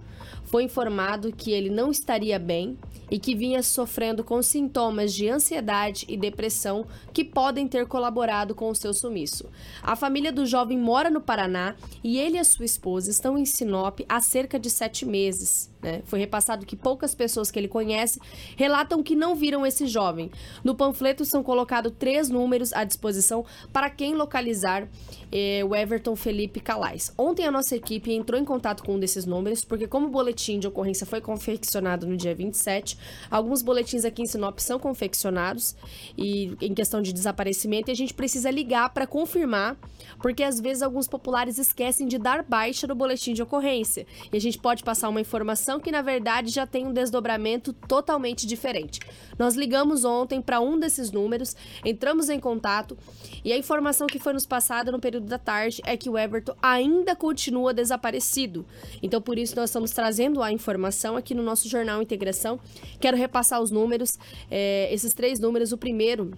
[0.51, 2.77] Foi informado que ele não estaria bem
[3.09, 8.69] e que vinha sofrendo com sintomas de ansiedade e depressão que podem ter colaborado com
[8.69, 9.49] o seu sumiço.
[9.81, 13.45] A família do jovem mora no Paraná e ele e a sua esposa estão em
[13.45, 15.70] Sinop há cerca de sete meses.
[15.83, 16.03] Né?
[16.05, 18.21] Foi repassado que poucas pessoas que ele conhece
[18.57, 20.31] relatam que não viram esse jovem.
[20.63, 24.87] No panfleto são colocados três números à disposição para quem localizar
[25.33, 27.13] eh, o Everton Felipe Calais.
[27.17, 30.59] Ontem a nossa equipe entrou em contato com um desses números, porque como o boletim
[30.59, 32.99] de ocorrência foi confeccionado no dia 27,
[33.31, 35.75] alguns boletins aqui em Sinop são confeccionados
[36.17, 39.77] e em questão de desaparecimento e a gente precisa ligar para confirmar,
[40.21, 44.41] porque às vezes alguns populares esquecem de dar baixa no boletim de ocorrência e a
[44.41, 49.01] gente pode passar uma informação que na verdade já tem um desdobramento totalmente diferente.
[49.39, 51.55] Nós ligamos ontem para um desses números,
[51.85, 52.97] entramos em contato
[53.45, 56.55] e a informação que foi nos passada no período da tarde é que o Everton
[56.63, 58.65] ainda continua desaparecido.
[59.03, 62.59] Então por isso nós estamos trazendo a informação aqui no nosso jornal Integração.
[62.99, 64.19] Quero repassar os números,
[64.51, 65.73] é, esses três números.
[65.73, 66.33] O primeiro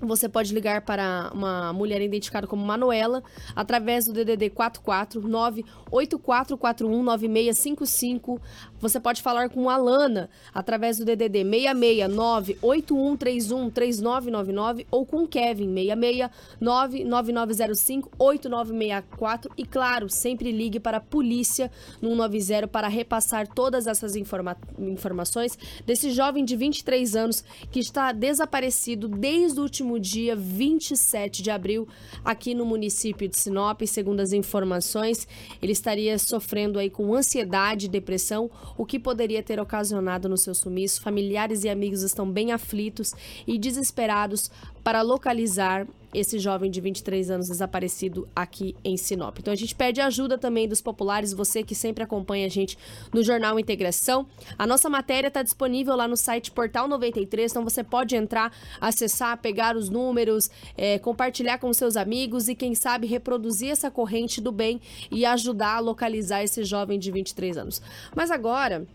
[0.00, 3.24] você pode ligar para uma mulher identificada como Manuela
[3.54, 8.38] através do DDD 449 84419655.
[8.80, 17.04] Você pode falar com Alana através do DDD 669 8131 3999 ou com Kevin 669
[17.04, 21.70] 9905 8964 e claro, sempre ligue para a polícia
[22.00, 28.12] no 190 para repassar todas essas informa informações desse jovem de 23 anos que está
[28.12, 31.86] desaparecido desde o último último dia 27 de abril
[32.24, 33.82] aqui no município de Sinop.
[33.86, 35.28] Segundo as informações,
[35.60, 40.54] ele estaria sofrendo aí com ansiedade e depressão, o que poderia ter ocasionado no seu
[40.54, 41.02] sumiço.
[41.02, 43.12] Familiares e amigos estão bem aflitos
[43.46, 44.50] e desesperados
[44.84, 49.38] para localizar esse jovem de 23 anos desaparecido aqui em Sinop.
[49.38, 52.78] Então a gente pede ajuda também dos populares, você que sempre acompanha a gente
[53.12, 54.26] no Jornal Integração.
[54.56, 59.36] A nossa matéria está disponível lá no site Portal 93, então você pode entrar, acessar,
[59.38, 64.52] pegar os números, é, compartilhar com seus amigos e quem sabe reproduzir essa corrente do
[64.52, 64.80] bem
[65.10, 67.82] e ajudar a localizar esse jovem de 23 anos.
[68.14, 68.86] Mas agora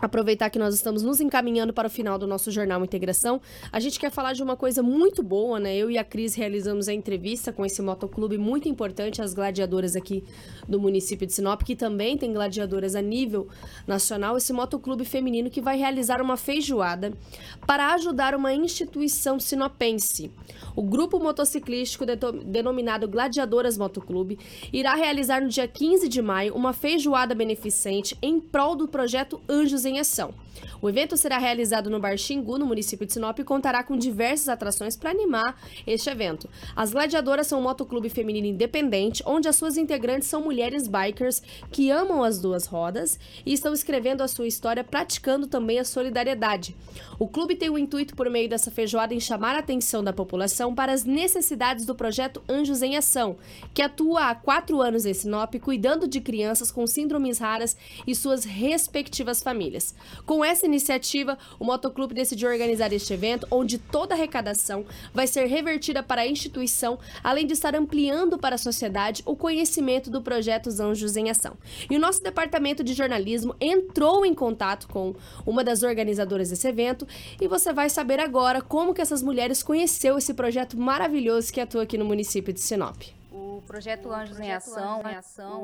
[0.00, 3.40] aproveitar que nós estamos nos encaminhando para o final do nosso jornal Integração,
[3.72, 5.74] a gente quer falar de uma coisa muito boa, né?
[5.76, 10.24] Eu e a Cris realizamos a entrevista com esse motoclube muito importante, as gladiadoras aqui
[10.68, 13.48] do município de Sinop, que também tem gladiadoras a nível
[13.86, 17.12] nacional, esse motoclube feminino que vai realizar uma feijoada
[17.66, 20.30] para ajudar uma instituição sinopense.
[20.76, 22.04] O grupo motociclístico
[22.44, 24.38] denominado Gladiadoras Motoclube
[24.72, 29.84] irá realizar no dia 15 de maio uma feijoada beneficente em prol do projeto Anjos
[29.84, 30.34] em Ação.
[30.80, 34.48] O evento será realizado no Bar Xingu, no município de Sinop, e contará com diversas
[34.48, 36.48] atrações para animar este evento.
[36.74, 41.90] As Gladiadoras são um motoclube feminino independente, onde as suas integrantes são mulheres bikers que
[41.90, 46.76] amam as duas rodas e estão escrevendo a sua história praticando também a solidariedade.
[47.18, 50.74] O clube tem o intuito, por meio dessa feijoada, em chamar a atenção da população
[50.74, 53.36] para as necessidades do projeto Anjos em Ação,
[53.72, 57.76] que atua há quatro anos em Sinop, cuidando de crianças com síndromes raras
[58.06, 59.94] e suas respectivas famílias.
[60.26, 65.46] Com essa iniciativa, o Motoclube decidiu organizar este evento, onde toda a arrecadação vai ser
[65.46, 70.70] revertida para a instituição, além de estar ampliando para a sociedade o conhecimento do projeto
[70.80, 71.56] Anjos em Ação.
[71.90, 75.14] E o nosso departamento de jornalismo entrou em contato com
[75.46, 77.06] uma das organizadoras desse evento
[77.40, 81.82] e você vai saber agora como que essas mulheres conheceu esse projeto maravilhoso que atua
[81.82, 83.02] aqui no município de Sinop
[83.64, 85.02] projeto Anjos em Ação,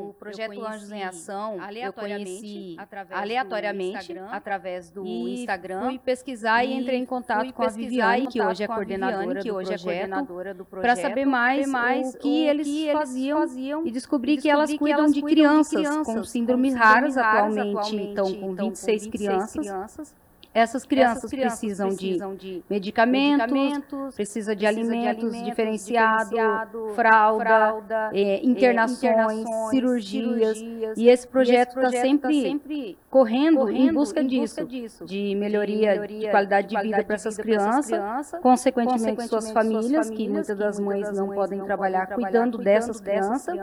[0.08, 2.76] o projeto Anjos em Ação, eu conheci
[3.10, 8.64] aleatoriamente através do Instagram, fui pesquisar e entrei em contato com a Viviane, que hoje
[8.64, 12.92] é coordenadora que hoje é coordenadora do projeto, para saber mais, mais o que eles
[12.92, 19.06] faziam e descobri que elas cuidam de crianças com síndromes raras atualmente, então com 26
[19.06, 20.14] crianças
[20.52, 26.30] essas crianças, Essas crianças precisam, precisam, de, de medicamentos, medicamentos, precisa de alimentos, de diferenciado,
[26.30, 32.98] diferenciado, fralda, fralda é, internações, internações cirurgias, cirurgias, E esse projeto está sempre, tá sempre
[33.08, 37.04] correndo, correndo, em busca, em busca disso, disso, de melhoria, melhoria de qualidade de, vida
[37.04, 41.62] para essas crianças, crianças, consequentemente, consequentemente suas famílias, famílias, que muitas das mães não podem
[41.62, 43.56] trabalhar cuidando dessas crianças.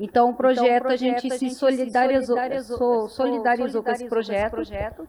[0.00, 4.52] Então, o projeto, então, o projeto a gente se solidarizou, solidarizou, solidarizou com esse projeto,
[4.52, 5.08] projeto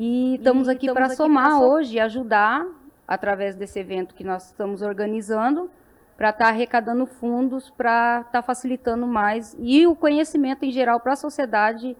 [0.00, 2.64] e estamos aqui para somar hoje e ajudar,
[3.06, 5.68] através desse evento que nós estamos organizando,
[6.16, 11.00] para estar tá arrecadando fundos, para estar tá facilitando mais e o conhecimento em geral
[11.00, 11.96] para a sociedade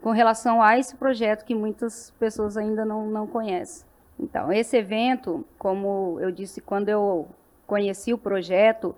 [0.00, 3.86] com relação a esse projeto que muitas pessoas ainda não, não conhecem.
[4.18, 7.28] Então, esse evento, como eu disse quando eu
[7.66, 8.96] conheci o projeto,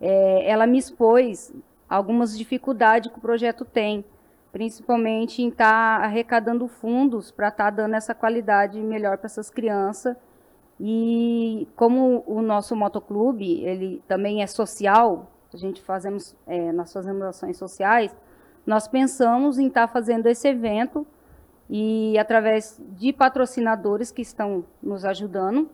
[0.00, 1.52] é, ela me expôs
[1.90, 4.04] algumas dificuldades que o projeto tem
[4.52, 9.50] principalmente em estar tá arrecadando fundos para estar tá dando essa qualidade melhor para essas
[9.50, 10.16] crianças.
[10.80, 17.22] E como o nosso motoclube, ele também é social, a gente fazemos, é, nós fazemos
[17.22, 18.14] ações sociais,
[18.66, 21.06] nós pensamos em estar tá fazendo esse evento
[21.68, 25.68] e através de patrocinadores que estão nos ajudando,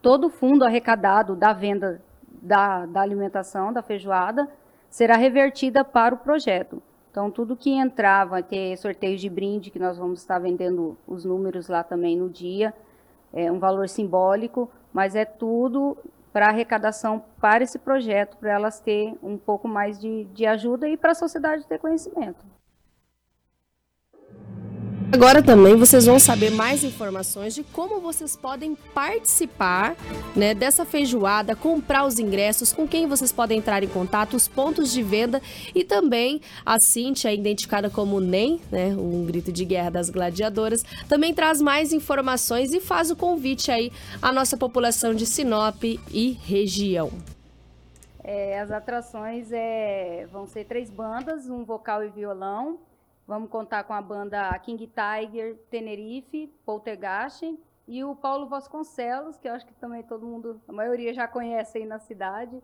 [0.00, 2.00] todo o fundo arrecadado da venda
[2.40, 4.48] da, da alimentação, da feijoada,
[4.88, 6.82] será revertida para o projeto.
[7.18, 11.24] Então, tudo que entrar, vai ter sorteio de brinde, que nós vamos estar vendendo os
[11.24, 12.72] números lá também no dia,
[13.32, 15.98] é um valor simbólico, mas é tudo
[16.32, 20.96] para arrecadação para esse projeto, para elas ter um pouco mais de, de ajuda e
[20.96, 22.46] para a sociedade ter conhecimento.
[25.10, 29.96] Agora também vocês vão saber mais informações de como vocês podem participar
[30.36, 34.92] né, dessa feijoada, comprar os ingressos, com quem vocês podem entrar em contato, os pontos
[34.92, 35.40] de venda
[35.74, 41.32] e também a Cintia, identificada como NEM, né, um grito de guerra das gladiadoras, também
[41.32, 43.90] traz mais informações e faz o convite aí
[44.20, 47.10] à nossa população de Sinop e região.
[48.22, 52.78] É, as atrações é, vão ser três bandas, um vocal e violão,
[53.28, 59.52] Vamos contar com a banda King Tiger, Tenerife, Poltergeist e o Paulo Vasconcelos, que eu
[59.52, 62.58] acho que também todo mundo, a maioria já conhece aí na cidade.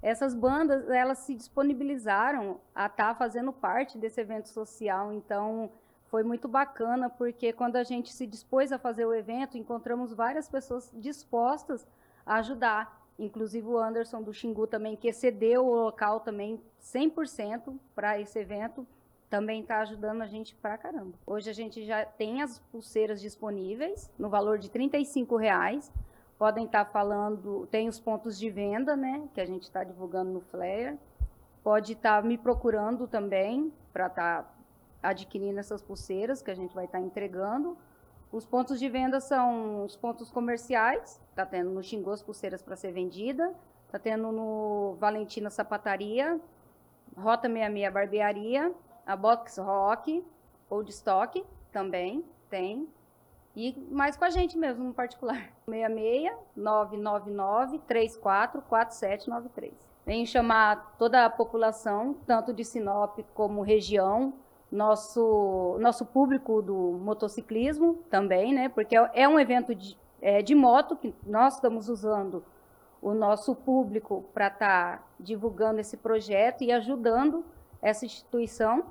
[0.00, 5.72] Essas bandas, elas se disponibilizaram a estar tá fazendo parte desse evento social, então
[6.04, 10.48] foi muito bacana, porque quando a gente se dispôs a fazer o evento, encontramos várias
[10.48, 11.84] pessoas dispostas
[12.24, 18.20] a ajudar, inclusive o Anderson do Xingu também, que cedeu o local também 100% para
[18.20, 18.86] esse evento
[19.28, 21.18] também está ajudando a gente pra caramba.
[21.26, 24.90] Hoje a gente já tem as pulseiras disponíveis no valor de R$
[25.38, 25.92] reais.
[26.38, 30.30] Podem estar tá falando, tem os pontos de venda, né, que a gente está divulgando
[30.30, 30.96] no flyer.
[31.62, 34.50] Pode estar tá me procurando também para estar tá
[35.02, 37.76] adquirindo essas pulseiras que a gente vai estar tá entregando.
[38.30, 41.20] Os pontos de venda são os pontos comerciais.
[41.30, 43.52] Está tendo no Xingô as pulseiras para ser vendida.
[43.86, 46.40] Está tendo no Valentina Sapataria,
[47.16, 48.74] Rota 66 Barbearia
[49.06, 50.24] a Box Rock,
[50.68, 52.88] Old Stock também tem.
[53.54, 55.50] E mais com a gente mesmo, no particular.
[55.64, 59.72] 66 999 34 4793.
[60.04, 64.34] Venho chamar toda a população, tanto de Sinop como região,
[64.70, 68.68] nosso, nosso público do motociclismo também, né?
[68.68, 72.44] Porque é um evento de, é, de moto que nós estamos usando
[73.00, 77.44] o nosso público para estar tá divulgando esse projeto e ajudando
[77.80, 78.84] essa instituição.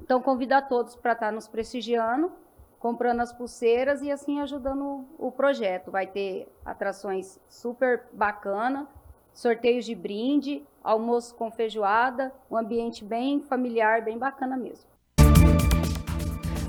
[0.00, 2.32] Então, convido a todos para estar tá nos prestigiando,
[2.78, 5.90] comprando as pulseiras e assim ajudando o projeto.
[5.90, 8.88] Vai ter atrações super bacana,
[9.32, 14.93] sorteios de brinde, almoço com feijoada, um ambiente bem familiar, bem bacana mesmo.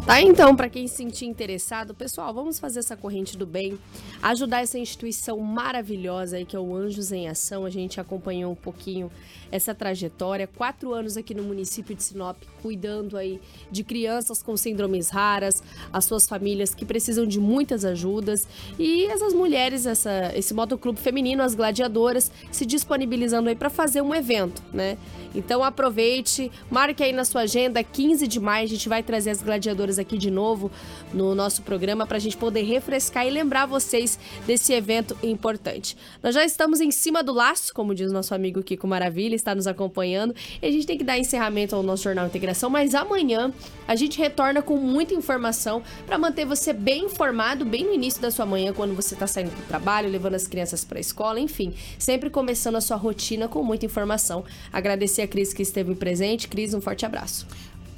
[0.06, 3.80] Tá, então, para quem se sentir interessado, pessoal, vamos fazer essa corrente do bem,
[4.22, 7.66] ajudar essa instituição maravilhosa aí que é o Anjos em Ação.
[7.66, 9.12] A gente acompanhou um pouquinho
[9.52, 13.42] essa trajetória, quatro anos aqui no município de Sinop, cuidando aí
[13.72, 18.48] de crianças com síndromes raras, as suas famílias que precisam de muitas ajudas
[18.78, 24.14] e essas mulheres, essa, esse motoclube feminino, as gladiadoras, se disponibilizando aí para fazer um
[24.14, 24.98] evento, né?
[25.34, 29.42] Então aproveite, marque aí na sua agenda, 15 de maio a gente vai trazer as
[29.42, 30.72] gladiadoras aqui de novo
[31.14, 35.98] no nosso programa para a gente poder refrescar e lembrar vocês desse evento importante.
[36.22, 39.68] Nós já estamos em cima do laço, como diz nosso amigo Kiko Maravilha, está nos
[39.68, 43.54] acompanhando e a gente tem que dar encerramento ao nosso Jornal Integração, mas amanhã
[43.88, 48.32] a gente retorna com muita informação para manter você bem informado, bem no início da
[48.32, 51.74] sua manhã, quando você está saindo do trabalho, levando as crianças para a escola, enfim,
[51.98, 54.44] sempre começando a sua rotina com muita informação.
[54.72, 56.48] Agradecer a Cris que esteve presente.
[56.48, 57.46] Cris, um forte abraço.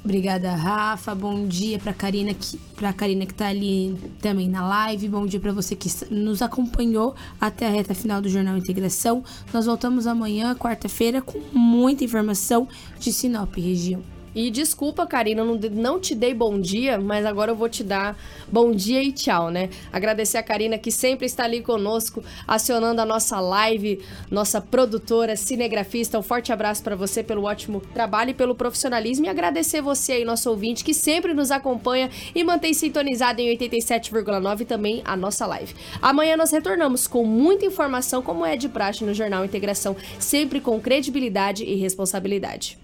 [0.04, 1.14] Obrigada, Rafa.
[1.14, 5.08] Bom dia para Karina que para Karina que tá ali também na live.
[5.08, 9.24] Bom dia para você que nos acompanhou até a reta final do Jornal Integração.
[9.52, 12.68] Nós voltamos amanhã, quarta-feira, com muita informação
[12.98, 14.17] de Sinop região.
[14.38, 18.16] E desculpa, Karina, não, não te dei bom dia, mas agora eu vou te dar
[18.46, 19.68] bom dia e tchau, né?
[19.92, 26.16] Agradecer a Karina que sempre está ali conosco, acionando a nossa live, nossa produtora, cinegrafista.
[26.16, 29.26] Um forte abraço para você pelo ótimo trabalho e pelo profissionalismo.
[29.26, 34.64] E agradecer você aí, nosso ouvinte, que sempre nos acompanha e mantém sintonizado em 87,9
[34.64, 35.74] também a nossa live.
[36.00, 40.80] Amanhã nós retornamos com muita informação, como é de praxe no Jornal Integração, sempre com
[40.80, 42.78] credibilidade e responsabilidade.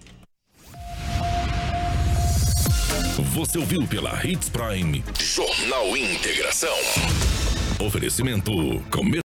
[3.35, 6.77] Você ouviu pela Hits Prime Jornal Integração.
[7.85, 8.53] Oferecimento
[8.93, 9.23] Comer